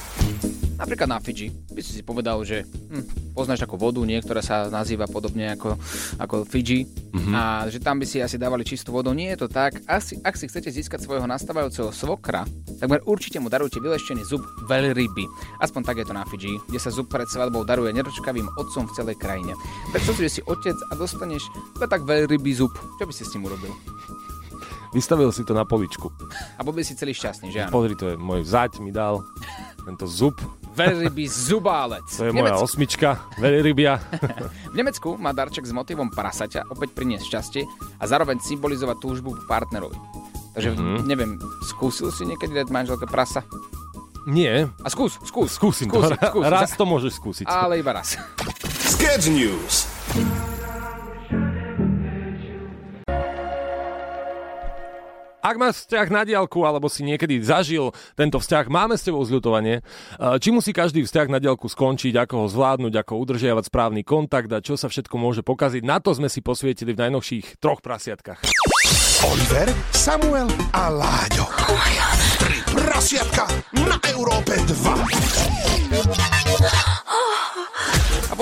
Napríklad 0.82 1.06
na 1.06 1.18
Fidži, 1.18 1.54
by 1.70 1.78
si 1.78 1.94
si 1.94 2.02
povedal, 2.02 2.42
že 2.42 2.66
hm, 2.66 3.32
poznáš 3.32 3.62
takú 3.62 3.78
vodu, 3.78 4.02
niektorá 4.02 4.42
sa 4.42 4.66
nazýva 4.66 5.06
podobne 5.06 5.54
ako, 5.54 5.78
ako 6.18 6.42
Fidži 6.42 6.84
Mhm. 7.12 7.32
a 7.36 7.42
že 7.68 7.76
tam 7.76 8.00
by 8.00 8.08
si 8.08 8.18
asi 8.18 8.34
dávali 8.34 8.64
čistú 8.64 8.88
vodu. 8.90 9.12
Nie 9.12 9.36
je 9.36 9.44
to 9.44 9.48
tak. 9.52 9.84
Asi, 9.84 10.16
ak 10.18 10.32
si 10.32 10.48
chcete 10.48 10.72
získať 10.72 11.04
svojho 11.04 11.28
nastávajúceho 11.28 11.92
svokra, 11.92 12.48
takmer 12.80 13.04
určite 13.04 13.36
mu 13.36 13.52
darujte 13.52 13.76
vyleštený 13.76 14.24
zub 14.24 14.40
veľryby. 14.64 15.28
Aspoň 15.60 15.80
tak 15.84 16.00
je 16.00 16.08
to 16.08 16.16
na 16.16 16.24
Fidži, 16.24 16.56
kde 16.64 16.80
sa 16.80 16.88
zub 16.88 17.12
pred 17.12 17.28
svadbou 17.28 17.62
daruje 17.62 17.92
nedočkavým 17.92 18.48
otcom 18.56 18.88
v 18.88 18.96
celej 18.96 19.16
krajine. 19.20 19.52
Predstav 19.92 20.16
si, 20.16 20.24
že 20.24 20.32
si 20.32 20.42
otec 20.42 20.74
a 20.88 20.96
dostaneš 20.96 21.44
iba 21.76 21.84
tak 21.84 22.00
veľrybý 22.02 22.56
zub. 22.56 22.72
Čo 22.96 23.04
by 23.04 23.12
si 23.12 23.22
s 23.22 23.32
ním 23.36 23.44
urobil? 23.44 23.76
Vystavil 24.92 25.28
si 25.32 25.44
to 25.44 25.52
na 25.52 25.64
poličku. 25.64 26.08
A 26.56 26.64
bol 26.64 26.72
by 26.72 26.80
si 26.80 26.96
celý 26.96 27.12
šťastný, 27.12 27.48
že 27.48 27.64
áno? 27.64 27.72
Pozri, 27.72 27.92
to 27.92 28.12
je 28.12 28.16
môj 28.16 28.44
zať 28.44 28.80
mi 28.80 28.88
dal, 28.88 29.20
tento 29.84 30.04
zub. 30.04 30.36
Veľrybý 30.72 31.24
zubálec. 31.26 32.08
To 32.10 32.24
je 32.24 32.30
V 32.30 32.34
moja 32.34 32.52
Nemecku- 32.52 32.64
osmička, 32.64 33.08
veľrybia. 33.36 33.92
V 34.72 34.74
Nemecku 34.74 35.14
má 35.14 35.30
darček 35.30 35.62
s 35.62 35.70
motivom 35.70 36.08
prasaťa 36.08 36.66
opäť 36.66 36.92
priniesť 36.92 37.24
šťastie 37.26 37.62
a 37.98 38.04
zároveň 38.04 38.38
symbolizovať 38.38 38.96
túžbu 38.98 39.36
partnerovi. 39.44 39.96
Takže 40.52 40.68
Mhm. 40.72 41.04
neviem, 41.04 41.36
skúsil 41.62 42.08
si 42.08 42.24
niekedy 42.24 42.52
dať 42.54 42.68
manželke 42.68 43.04
prasa? 43.04 43.44
Nie. 44.22 44.70
A 44.80 44.88
skús, 44.88 45.18
skús. 45.20 45.50
Skúsim 45.50 45.88
to. 45.88 45.98
skús, 45.98 46.14
skús. 46.30 46.44
Raz 46.46 46.72
to 46.72 46.84
môžeš 46.84 47.12
skúsiť. 47.14 47.44
Ale 47.44 47.80
iba 47.80 47.92
raz. 47.92 48.14
Sketch 48.86 49.26
News. 49.26 49.88
Ak 55.52 55.60
máš 55.60 55.84
vzťah 55.84 56.08
na 56.08 56.24
diálku, 56.24 56.64
alebo 56.64 56.88
si 56.88 57.04
niekedy 57.04 57.44
zažil 57.44 57.92
tento 58.16 58.40
vzťah, 58.40 58.72
máme 58.72 58.96
s 58.96 59.04
tebou 59.04 59.20
zľutovanie. 59.20 59.84
E, 60.16 60.40
Či 60.40 60.48
musí 60.48 60.72
každý 60.72 61.04
vzťah 61.04 61.28
na 61.28 61.44
diálku 61.44 61.68
skončiť, 61.68 62.16
ako 62.24 62.34
ho 62.40 62.46
zvládnuť, 62.48 62.96
ako 62.96 63.20
udržiavať 63.20 63.68
správny 63.68 64.00
kontakt 64.00 64.48
a 64.48 64.64
čo 64.64 64.80
sa 64.80 64.88
všetko 64.88 65.12
môže 65.20 65.44
pokaziť, 65.44 65.84
na 65.84 66.00
to 66.00 66.16
sme 66.16 66.32
si 66.32 66.40
posvietili 66.40 66.96
v 66.96 67.04
najnovších 67.04 67.60
troch 67.60 67.84
prasiatkách. 67.84 68.40
Oliver, 69.28 69.68
Samuel 69.92 70.48
a 70.72 70.88
Láďo. 70.88 71.44
Tri 72.40 72.64
prasiatka 72.72 73.44
na 73.76 74.00
Európe 74.08 74.56
2. 74.56 76.21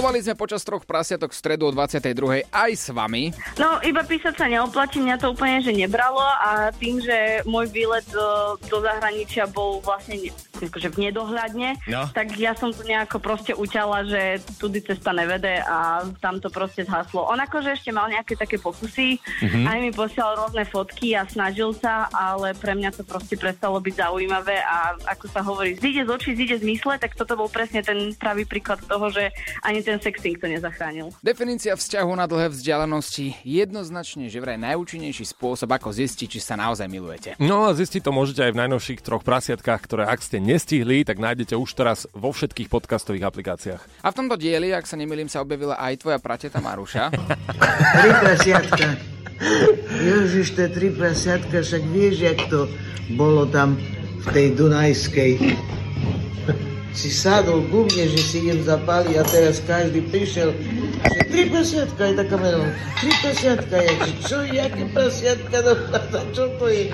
Volali 0.01 0.25
sme 0.25 0.33
počas 0.33 0.65
troch 0.65 0.89
prasiatok 0.89 1.29
v 1.29 1.37
stredu 1.37 1.69
o 1.69 1.73
22. 1.77 2.49
aj 2.49 2.73
s 2.73 2.89
vami. 2.89 3.37
No, 3.61 3.85
iba 3.85 4.01
písať 4.01 4.33
sa 4.33 4.49
neoplatí, 4.49 4.97
mňa 4.97 5.21
to 5.21 5.37
úplne 5.37 5.61
že 5.61 5.77
nebralo 5.77 6.25
a 6.25 6.73
tým, 6.73 7.05
že 7.05 7.45
môj 7.45 7.69
výlet 7.69 8.09
do, 8.09 8.57
do 8.65 8.81
zahraničia 8.81 9.45
bol 9.53 9.85
vlastne 9.85 10.17
ne, 10.25 10.33
akože 10.63 10.89
v 10.91 11.09
nedohľadne, 11.09 11.69
No. 11.87 12.05
tak 12.11 12.37
ja 12.37 12.53
som 12.53 12.69
to 12.69 12.83
nejako 12.83 13.17
proste 13.17 13.53
uťala, 13.53 14.05
že 14.05 14.21
tudy 14.57 14.81
cesta 14.81 15.11
nevede 15.11 15.63
a 15.63 16.03
tam 16.19 16.37
to 16.37 16.51
proste 16.51 16.85
zhaslo. 16.85 17.25
On 17.25 17.39
akože 17.39 17.73
ešte 17.73 17.89
mal 17.89 18.07
nejaké 18.07 18.35
také 18.35 18.59
pokusy, 18.59 19.17
Mhm. 19.41 19.61
aj 19.65 19.79
mi 19.79 19.91
posielal 19.91 20.35
rôzne 20.37 20.65
fotky 20.65 21.15
a 21.15 21.25
snažil 21.25 21.73
sa, 21.73 22.11
ale 22.11 22.53
pre 22.53 22.75
mňa 22.75 22.91
to 22.93 23.03
proste 23.03 23.37
prestalo 23.37 23.79
byť 23.79 23.95
zaujímavé 23.97 24.61
a 24.61 24.77
ako 25.09 25.25
sa 25.29 25.41
hovorí, 25.41 25.77
zíde 25.77 26.05
z 26.05 26.11
očí, 26.11 26.31
zíde 26.35 26.59
z 26.59 26.65
mysle, 26.67 26.99
tak 26.99 27.15
toto 27.15 27.37
bol 27.37 27.47
presne 27.47 27.81
ten 27.81 28.13
pravý 28.15 28.43
príklad 28.45 28.83
toho, 28.83 29.09
že 29.09 29.31
ani 29.63 29.81
ten 29.81 29.97
sexting 29.97 30.37
to 30.37 30.47
nezachránil. 30.47 31.15
Definícia 31.23 31.77
vzťahu 31.77 32.11
na 32.13 32.27
dlhé 32.27 32.51
vzdialenosti 32.51 33.39
jednoznačne, 33.45 34.27
že 34.27 34.41
vraj 34.41 34.57
najúčinnejší 34.57 35.25
spôsob, 35.29 35.69
ako 35.71 35.93
zistiť, 35.93 36.27
či 36.27 36.41
sa 36.41 36.57
naozaj 36.57 36.89
milujete. 36.89 37.31
No 37.39 37.69
a 37.69 37.77
zistiť 37.77 38.03
to 38.03 38.11
môžete 38.11 38.41
aj 38.43 38.53
v 38.57 38.61
najnovších 38.67 39.01
troch 39.01 39.23
prasiatkách, 39.23 39.81
ktoré 39.85 40.03
ak 40.07 40.21
ste 40.21 40.41
nestihli, 40.51 41.07
tak 41.07 41.23
nájdete 41.23 41.55
už 41.55 41.71
teraz 41.79 42.11
vo 42.11 42.35
všetkých 42.35 42.67
podcastových 42.67 43.31
aplikáciách. 43.31 43.83
A 44.03 44.09
v 44.11 44.19
tomto 44.19 44.35
dieli, 44.35 44.75
ak 44.75 44.83
sa 44.83 44.99
nemýlim, 44.99 45.31
sa 45.31 45.39
objavila 45.47 45.79
aj 45.79 46.03
tvoja 46.03 46.19
prateta 46.19 46.59
Maruša. 46.59 47.15
Tri 48.03 48.11
prasiatka. 48.19 48.87
Ježiš, 50.05 50.53
to 50.53 50.69
je 50.69 50.71
tri 50.71 50.89
prasiatka, 50.93 51.65
však 51.65 51.83
vieš, 51.97 52.29
jak 52.29 52.41
to 52.53 52.69
bolo 53.17 53.49
tam 53.49 53.81
v 54.21 54.27
tej 54.37 54.53
Dunajskej. 54.53 55.33
Si 56.91 57.09
sadol 57.09 57.65
ku 57.71 57.89
mne, 57.89 58.05
že 58.11 58.21
si 58.21 58.37
idem 58.45 58.61
zapáliť 58.67 59.15
a 59.17 59.25
teraz 59.25 59.63
každý 59.65 60.05
prišiel, 60.13 60.53
že 61.09 61.21
tri 61.31 61.49
prasiatka 61.49 62.03
je 62.05 62.15
taká 62.21 62.37
meno. 62.37 62.69
Tri 63.01 63.13
prasiatka 63.23 63.77
je, 63.81 63.93
čo, 64.29 64.45
jaké 64.45 64.85
prasiatka, 64.93 65.57
no, 65.65 65.73
čo 66.37 66.45
to 66.61 66.67
je? 66.69 66.93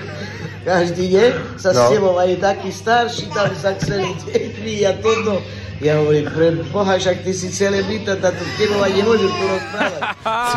Každý 0.67 1.05
deň 1.07 1.31
sa 1.55 1.71
No. 1.71 1.79
s 1.79 1.95
tebou 1.95 2.19
aj 2.19 2.43
taký 2.43 2.69
starší 2.69 3.31
tam 3.31 3.47
sa 3.55 3.71
chceli 3.79 4.11
dekli 4.27 4.83
a 4.83 4.91
toto. 4.99 5.39
Ja 5.79 5.95
hovorím, 5.95 6.27
pre 6.27 6.47
Boha, 6.67 6.97
však 6.97 7.23
ty 7.23 7.31
si 7.31 7.47
celebrita, 7.47 8.17
táto 8.17 8.41
s 8.41 8.53
tebou 8.57 8.81
aj 8.81 8.91
nemôžem 8.91 9.29
tu 9.29 9.43
rozprávať. 9.45 10.01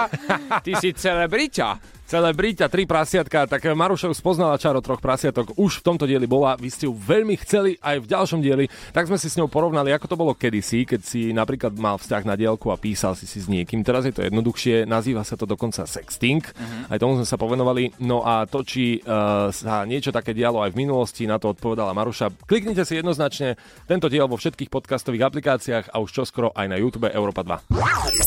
Ty 0.67 0.73
si 0.81 0.91
celebrita. 0.97 1.77
Celebrita, 2.11 2.67
tri 2.67 2.91
prasiatka, 2.91 3.47
tak 3.47 3.71
Maruša 3.71 4.11
už 4.11 4.19
spoznala 4.19 4.59
čaro 4.59 4.83
troch 4.83 4.99
prasiatok, 4.99 5.55
už 5.55 5.79
v 5.79 5.85
tomto 5.87 6.11
dieli 6.11 6.27
bola, 6.27 6.59
vy 6.59 6.67
ste 6.67 6.91
ju 6.91 6.95
veľmi 6.99 7.39
chceli 7.39 7.79
aj 7.79 8.03
v 8.03 8.11
ďalšom 8.11 8.43
dieli, 8.43 8.67
tak 8.91 9.07
sme 9.07 9.15
si 9.15 9.31
s 9.31 9.39
ňou 9.39 9.47
porovnali, 9.47 9.95
ako 9.95 10.11
to 10.11 10.19
bolo 10.19 10.35
kedysi, 10.35 10.91
keď 10.91 11.07
si 11.07 11.31
napríklad 11.31 11.71
mal 11.79 12.03
vzťah 12.03 12.27
na 12.27 12.35
dielku 12.35 12.75
a 12.75 12.81
písal 12.83 13.15
si 13.15 13.31
si 13.31 13.39
s 13.39 13.47
niekým. 13.47 13.87
Teraz 13.87 14.03
je 14.03 14.11
to 14.11 14.27
jednoduchšie, 14.27 14.91
nazýva 14.91 15.23
sa 15.23 15.39
to 15.39 15.47
dokonca 15.47 15.87
sexting, 15.87 16.43
aj 16.91 16.99
tomu 16.99 17.15
sme 17.15 17.31
sa 17.31 17.39
povenovali. 17.39 18.03
No 18.03 18.27
a 18.27 18.43
to, 18.43 18.67
či 18.67 18.99
uh, 19.07 19.55
sa 19.55 19.87
niečo 19.87 20.11
také 20.11 20.35
dialo 20.35 20.67
aj 20.67 20.75
v 20.75 20.83
minulosti, 20.83 21.31
na 21.31 21.39
to 21.39 21.55
odpovedala 21.55 21.95
Maruša. 21.95 22.43
Kliknite 22.43 22.83
si 22.83 22.99
jednoznačne 22.99 23.55
tento 23.87 24.11
diel 24.11 24.27
vo 24.27 24.35
všetkých 24.35 24.67
podcastových 24.67 25.31
aplikáciách 25.31 25.95
a 25.95 26.03
už 26.03 26.11
čoskoro 26.11 26.51
aj 26.59 26.75
na 26.75 26.75
YouTube 26.75 27.07
Európa 27.07 27.47
2. 27.47 27.71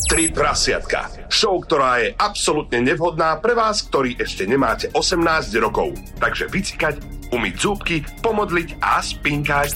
Tri 0.08 0.32
prasiatka. 0.32 1.12
Show, 1.28 1.60
ktorá 1.68 2.00
je 2.00 2.16
absolútne 2.16 2.80
nevhodná 2.80 3.44
pre 3.44 3.52
vás, 3.52 3.73
ktorí 3.82 4.22
ešte 4.22 4.46
nemáte 4.46 4.94
18 4.94 5.18
rokov. 5.58 5.98
Takže 6.22 6.46
vycikať, 6.52 7.02
umyť 7.34 7.56
zúbky, 7.58 8.06
pomodliť 8.22 8.78
a 8.78 9.02
spinkať. 9.02 9.74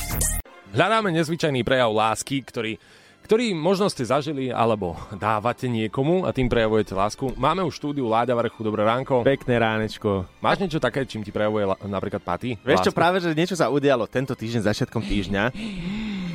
Hľadáme 0.75 1.09
nezvyčajný 1.15 1.65
prejav 1.65 1.89
lásky, 1.89 2.43
ktorý, 2.43 2.77
ktorý 3.23 3.55
možno 3.55 3.87
ste 3.87 4.05
zažili 4.05 4.51
alebo 4.51 4.99
dávate 5.15 5.65
niekomu 5.65 6.27
a 6.27 6.35
tým 6.35 6.51
prejavujete 6.51 6.93
lásku. 6.93 7.33
Máme 7.39 7.63
už 7.63 7.79
štúdiu 7.79 8.05
Láďa 8.05 8.35
Vrchu, 8.35 8.61
dobré 8.61 8.83
ránko. 8.85 9.23
Pekné 9.25 9.57
ránečko. 9.57 10.27
Máš 10.43 10.61
niečo 10.61 10.77
také, 10.83 11.07
čím 11.07 11.23
ti 11.23 11.31
prejavuje 11.31 11.65
la- 11.65 11.79
napríklad 11.87 12.21
Paty? 12.21 12.59
Vieš 12.61 12.87
čo, 12.87 12.93
práve, 12.93 13.23
že 13.23 13.31
niečo 13.33 13.55
sa 13.55 13.71
udialo 13.71 14.05
tento 14.05 14.35
týždeň, 14.35 14.61
začiatkom 14.67 15.01
týždňa. 15.01 15.43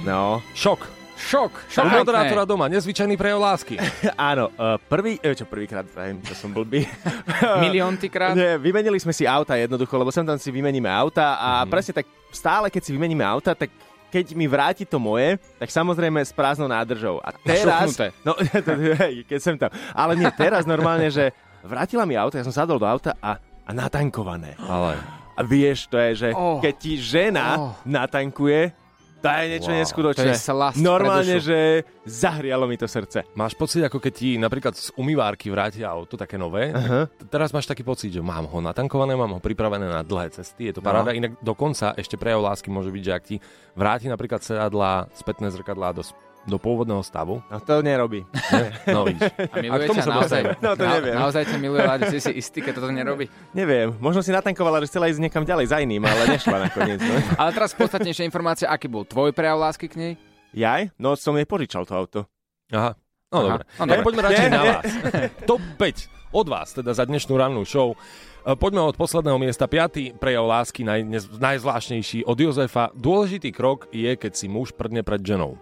No. 0.03 0.40
Šok. 0.57 1.01
Šok. 1.22 1.52
U 1.78 1.88
moderátora 1.88 2.42
doma, 2.42 2.66
nezvyčajný 2.66 3.14
prejav 3.14 3.38
lásky. 3.38 3.78
Áno, 4.30 4.50
uh, 4.52 4.76
prvý, 4.82 5.16
eh, 5.18 5.32
čo 5.32 5.46
prvýkrát 5.46 5.87
pravím, 5.87 6.18
to 6.20 6.35
som 6.35 6.50
blbý. 6.50 6.82
Miliónty 7.64 8.06
krát? 8.06 8.35
Nie, 8.35 8.58
vymenili 8.58 8.98
sme 8.98 9.11
si 9.11 9.22
auta 9.22 9.54
jednoducho, 9.54 9.94
lebo 9.94 10.11
sem 10.11 10.22
tam 10.22 10.37
si 10.37 10.50
vymeníme 10.50 10.87
auta 10.87 11.38
a 11.38 11.62
Mhm. 11.62 11.70
presne 11.70 11.92
tak 11.94 12.06
stále, 12.28 12.66
keď 12.68 12.82
si 12.82 12.90
vymeníme 12.90 13.22
auta, 13.22 13.54
tak 13.54 13.70
keď 14.08 14.37
mi 14.37 14.44
vráti 14.44 14.85
to 14.85 15.00
moje, 15.00 15.40
tak 15.56 15.72
samozrejme 15.72 16.20
s 16.20 16.37
prázdnou 16.37 16.68
nádržou. 16.68 17.16
A 17.18 17.32
teraz... 17.32 17.88
šupnuté. 17.88 18.06
No, 18.20 18.37
keď 19.30 19.40
som 19.40 19.56
tam. 19.56 19.72
Ale 19.96 20.20
nie, 20.20 20.28
teraz 20.30 20.68
normálne, 20.68 21.08
že 21.08 21.32
vrátila 21.64 22.04
mi 22.04 22.12
auto, 22.12 22.37
ja 22.37 22.44
som 22.44 22.52
sadol 22.52 22.76
do 22.76 22.85
auta 22.85 23.16
a, 23.18 23.40
a 23.64 23.70
natankované. 23.72 24.52
Ale... 24.61 25.00
A 25.32 25.40
vieš, 25.40 25.88
to 25.88 25.96
je, 25.96 26.11
že 26.12 26.37
Oh. 26.37 26.61
keď 26.61 26.74
ti 26.76 27.00
žena 27.00 27.46
Oh. 27.56 27.72
natankuje, 27.88 28.76
to 29.22 29.28
je 29.30 29.46
niečo 29.48 29.70
Wow. 29.70 29.78
neskutočné. 29.78 30.24
To 30.24 30.28
je 30.28 30.37
slast 30.37 30.76
Normálne, 30.76 31.38
že 31.38 31.58
zahrialo 32.02 32.66
mi 32.66 32.74
to 32.74 32.85
srdce. 32.85 33.22
Máš 33.32 33.54
pocit, 33.54 33.80
ako 33.80 33.96
keď 33.96 34.12
ti 34.12 34.35
napríklad 34.35 34.74
z 34.74 34.90
umývárky 34.92 35.46
vrátia 35.46 35.87
auto 35.87 36.14
také 36.14 36.35
nové. 36.35 36.74
T- 37.08 37.30
Teraz 37.30 37.48
máš 37.48 37.64
taký 37.64 37.80
pocit, 37.80 38.11
že 38.11 38.20
mám 38.20 38.44
ho 38.44 38.58
natankované, 38.58 39.14
mám 39.14 39.30
ho 39.30 39.40
pripravené 39.40 39.87
na 39.87 40.02
dlhé 40.02 40.28
cesty. 40.32 40.66
Je 40.66 40.74
to 40.74 40.80
No. 40.80 40.90
paráda. 40.90 41.12
Inak 41.12 41.38
dokonca 41.38 41.94
ešte 41.94 42.14
prejav 42.14 42.42
lásky 42.42 42.68
môže 42.68 42.90
byť, 42.90 43.02
že 43.02 43.12
ak 43.12 43.24
ti 43.24 43.37
vráti 43.72 44.06
napríklad 44.06 44.40
sedadla, 44.40 45.06
spätné 45.12 45.48
zrkadlá 45.48 45.92
do, 45.92 46.02
do 46.42 46.57
pôvodného 46.57 46.98
stavu. 47.00 47.38
No 47.46 47.59
to 47.59 47.81
nerobí. 47.81 48.26
No 48.85 49.07
vidíš. 49.07 49.31
A 49.31 49.57
A 49.70 49.76
k 49.78 49.87
tomu 49.87 50.00
sa 50.00 50.11
naozaj? 50.12 50.42
No 50.59 50.74
to 50.74 50.83
Na- 50.83 50.94
neviem. 50.96 51.14
Naozaj 51.14 51.42
ťa 51.46 51.57
miluje, 51.57 51.81
Láďo, 51.81 52.05
si 52.09 52.18
si 52.18 52.33
istý, 52.35 52.59
keď 52.59 52.72
toto 52.76 52.90
nerobí? 52.90 53.31
Neviem, 53.52 53.94
možno 53.96 54.20
si 54.20 54.28
natankovala, 54.28 54.83
že 54.83 54.90
chcela 54.90 55.07
ísť 55.07 55.20
niekam 55.20 55.42
ďalej 55.42 55.66
za 55.68 55.78
iným, 55.78 56.02
ale 56.02 56.35
nešla 56.35 56.66
nakoniec. 56.66 56.98
No. 56.98 57.14
Ale 57.40 57.50
teraz 57.52 57.70
podstatnejšia 57.72 58.22
informácia, 58.22 58.66
aký 58.66 58.87
bol 58.87 59.02
tvoj 59.02 59.31
prejav 59.31 59.55
lásky 59.57 59.87
k 59.87 59.94
nej? 59.94 60.12
Jaj? 60.50 60.90
No 60.96 61.14
som 61.14 61.33
jej 61.33 61.44
požičal 61.44 61.83
to 61.83 61.94
auto. 61.94 62.20
Aha. 62.68 62.92
No 63.28 63.37
Aha. 63.38 63.44
dobre. 63.48 63.62
No, 63.64 63.78
tak 63.78 63.88
dobre. 63.88 64.05
poďme 64.05 64.22
radšej 64.22 64.48
na 64.48 64.61
vás. 64.62 64.85
Top 65.44 65.62
5 65.78 66.11
od 66.33 66.46
vás, 66.46 66.68
teda 66.70 66.90
za 66.90 67.05
dnešnú 67.05 67.33
rannú 67.33 67.62
show. 67.62 67.96
E, 68.42 68.52
Poďme 68.52 68.83
od 68.83 68.92
posledného 68.92 69.38
miesta. 69.38 69.64
Piatý 69.64 70.12
prejav 70.12 70.44
lásky, 70.44 70.83
naj, 70.83 71.00
nez- 71.02 71.31
najzvláštnejší 71.31 72.24
od 72.24 72.35
Jozefa. 72.35 72.90
Dôležitý 72.92 73.48
krok 73.48 73.88
je, 73.88 74.12
keď 74.12 74.33
si 74.35 74.46
muž 74.46 74.72
prdne 74.72 75.00
pred 75.00 75.20
ženou. 75.20 75.57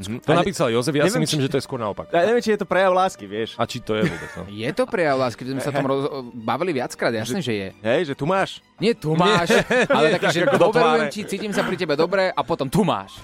To 0.00 0.32
napísal 0.32 0.68
Jozef, 0.68 0.90
ja 0.90 1.04
si 1.04 1.12
Neviem, 1.12 1.22
myslím, 1.22 1.38
či- 1.38 1.44
že 1.44 1.50
to 1.50 1.58
je 1.58 1.64
skôr 1.64 1.76
naopak. 1.76 2.08
Ja 2.08 2.24
neviem, 2.24 2.40
či 2.40 2.50
je 2.50 2.58
to 2.58 2.64
prejav 2.64 2.90
lásky, 2.90 3.24
vieš. 3.24 3.52
A 3.54 3.64
či 3.64 3.78
to 3.78 3.92
je 3.92 4.02
vôbec, 4.02 4.30
no. 4.34 4.42
Je 4.64 4.70
to 4.70 4.84
prejav 4.84 5.16
lásky, 5.16 5.44
sme 5.44 5.58
sa 5.58 5.68
tom 5.68 5.84
roz... 5.84 6.02
bavili 6.32 6.72
viackrát, 6.72 7.12
jasné, 7.12 7.38
že 7.38 7.52
je. 7.52 7.68
Hej, 7.78 8.00
že 8.06 8.14
tu 8.14 8.24
máš. 8.24 8.64
Nie 8.76 8.92
tu 8.92 9.12
máš, 9.12 9.52
Nie, 9.52 9.60
ale 9.92 10.04
nie 10.06 10.14
taký, 10.16 10.24
tak 10.24 10.32
že 10.32 10.40
dôverujem 10.56 11.08
ti, 11.10 11.20
cítim 11.22 11.52
sa 11.52 11.60
pri 11.60 11.76
tebe 11.76 11.92
dobre 11.94 12.28
a 12.28 12.40
potom 12.40 12.64
tu 12.64 12.80
máš. 12.80 13.20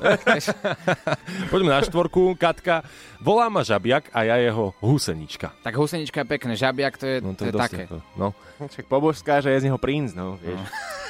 Poďme 1.51 1.71
na 1.71 1.81
štvorku, 1.81 2.37
Katka. 2.37 2.85
Volá 3.19 3.49
ma 3.49 3.63
žabiak 3.63 4.11
a 4.11 4.23
ja 4.23 4.37
jeho 4.37 4.77
húsenička. 4.79 5.57
tak 5.59 5.75
husenička 5.75 6.21
je 6.21 6.29
pekné, 6.29 6.53
žabiak 6.55 6.95
to 6.95 7.05
je, 7.07 7.17
No 7.19 7.33
to 7.33 7.45
je 7.45 7.53
dosť 7.53 7.65
také. 7.65 7.85
ako- 7.87 8.01
No. 8.15 8.29
Však 8.59 8.85
pobožská, 8.85 9.41
že 9.41 9.49
je 9.51 9.61
z 9.61 9.67
neho 9.67 9.77
princ, 9.77 10.13
no, 10.13 10.37
vieš. 10.37 10.61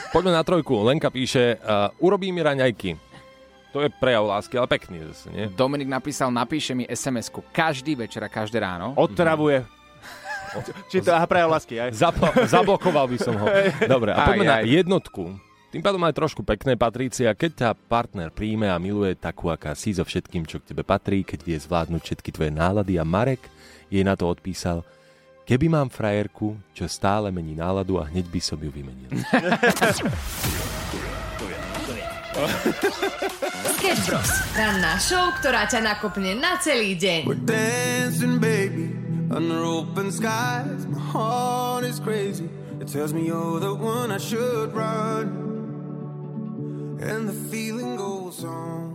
Poďme 0.09 0.31
na 0.31 0.43
trojku. 0.43 0.79
Lenka 0.81 1.11
píše, 1.11 1.59
uh, 1.59 1.91
urobí 1.99 2.31
mi 2.31 2.39
raňajky. 2.39 2.95
To 3.77 3.85
je 3.85 3.93
prejav 3.93 4.25
lásky, 4.25 4.57
ale 4.57 4.65
pekný 4.67 5.05
zase, 5.13 5.29
nie? 5.29 5.53
Dominik 5.53 5.85
napísal, 5.85 6.33
napíše 6.33 6.73
mi 6.73 6.89
SMS-ku 6.89 7.45
každý 7.53 7.93
večer 7.93 8.25
a 8.25 8.33
každé 8.33 8.57
ráno. 8.57 8.97
Odtravuje. 8.97 9.69
Či 10.89 11.05
to 11.05 11.13
aha, 11.13 11.29
prejav 11.29 11.53
lásky, 11.53 11.77
aj? 11.77 11.93
Zap- 11.93 12.17
zablokoval 12.49 13.05
by 13.05 13.19
som 13.21 13.37
ho. 13.37 13.45
Dobre, 13.85 14.17
a 14.17 14.25
Aj, 14.25 14.33
poďme 14.33 14.49
na 14.49 14.57
aj. 14.65 14.73
jednotku. 14.81 15.37
Tým 15.69 15.85
pádom 15.85 16.01
aj 16.01 16.17
trošku 16.17 16.41
pekné, 16.41 16.73
Patrícia. 16.73 17.37
Keď 17.37 17.51
ťa 17.53 17.71
partner 17.77 18.33
príjme 18.33 18.65
a 18.65 18.81
miluje 18.81 19.13
takú, 19.13 19.53
aká 19.53 19.77
si 19.77 19.93
so 19.93 20.01
všetkým, 20.01 20.49
čo 20.49 20.57
k 20.57 20.73
tebe 20.73 20.81
patrí, 20.81 21.21
keď 21.21 21.45
vie 21.45 21.59
zvládnuť 21.61 22.01
všetky 22.01 22.33
tvoje 22.33 22.49
nálady 22.49 22.97
a 22.97 23.05
Marek 23.05 23.45
jej 23.93 24.01
na 24.01 24.17
to 24.17 24.25
odpísal, 24.25 24.81
keby 25.45 25.69
mám 25.69 25.93
frajerku, 25.93 26.57
čo 26.73 26.89
stále 26.89 27.29
mení 27.29 27.53
náladu 27.53 28.01
a 28.01 28.09
hneď 28.09 28.25
by 28.25 28.41
som 28.41 28.57
ju 28.57 28.73
vymenil. 28.73 29.13
Sketch 33.87 34.11
Bros. 34.11 34.31
Ranná 34.59 34.99
show, 34.99 35.31
ktorá 35.39 35.71
ťa 35.71 35.79
nakopne 35.79 36.35
na 36.35 36.59
celý 36.59 36.99
deň. 36.99 37.23
Dancing, 37.47 38.43
baby, 38.43 38.91
under 39.31 39.63
open 39.63 40.11
skies. 40.11 40.91
My 40.91 40.99
heart 40.99 41.87
is 41.87 42.03
crazy. 42.03 42.51
It 42.83 42.91
tells 42.91 43.15
me 43.15 43.31
you're 43.31 43.63
the 43.63 43.71
one 43.71 44.11
I 44.11 44.19
should 44.19 44.75
run. 44.75 45.31
And 46.99 47.31
the 47.31 47.37
feeling 47.47 47.95
goes 47.95 48.43
on. 48.43 48.86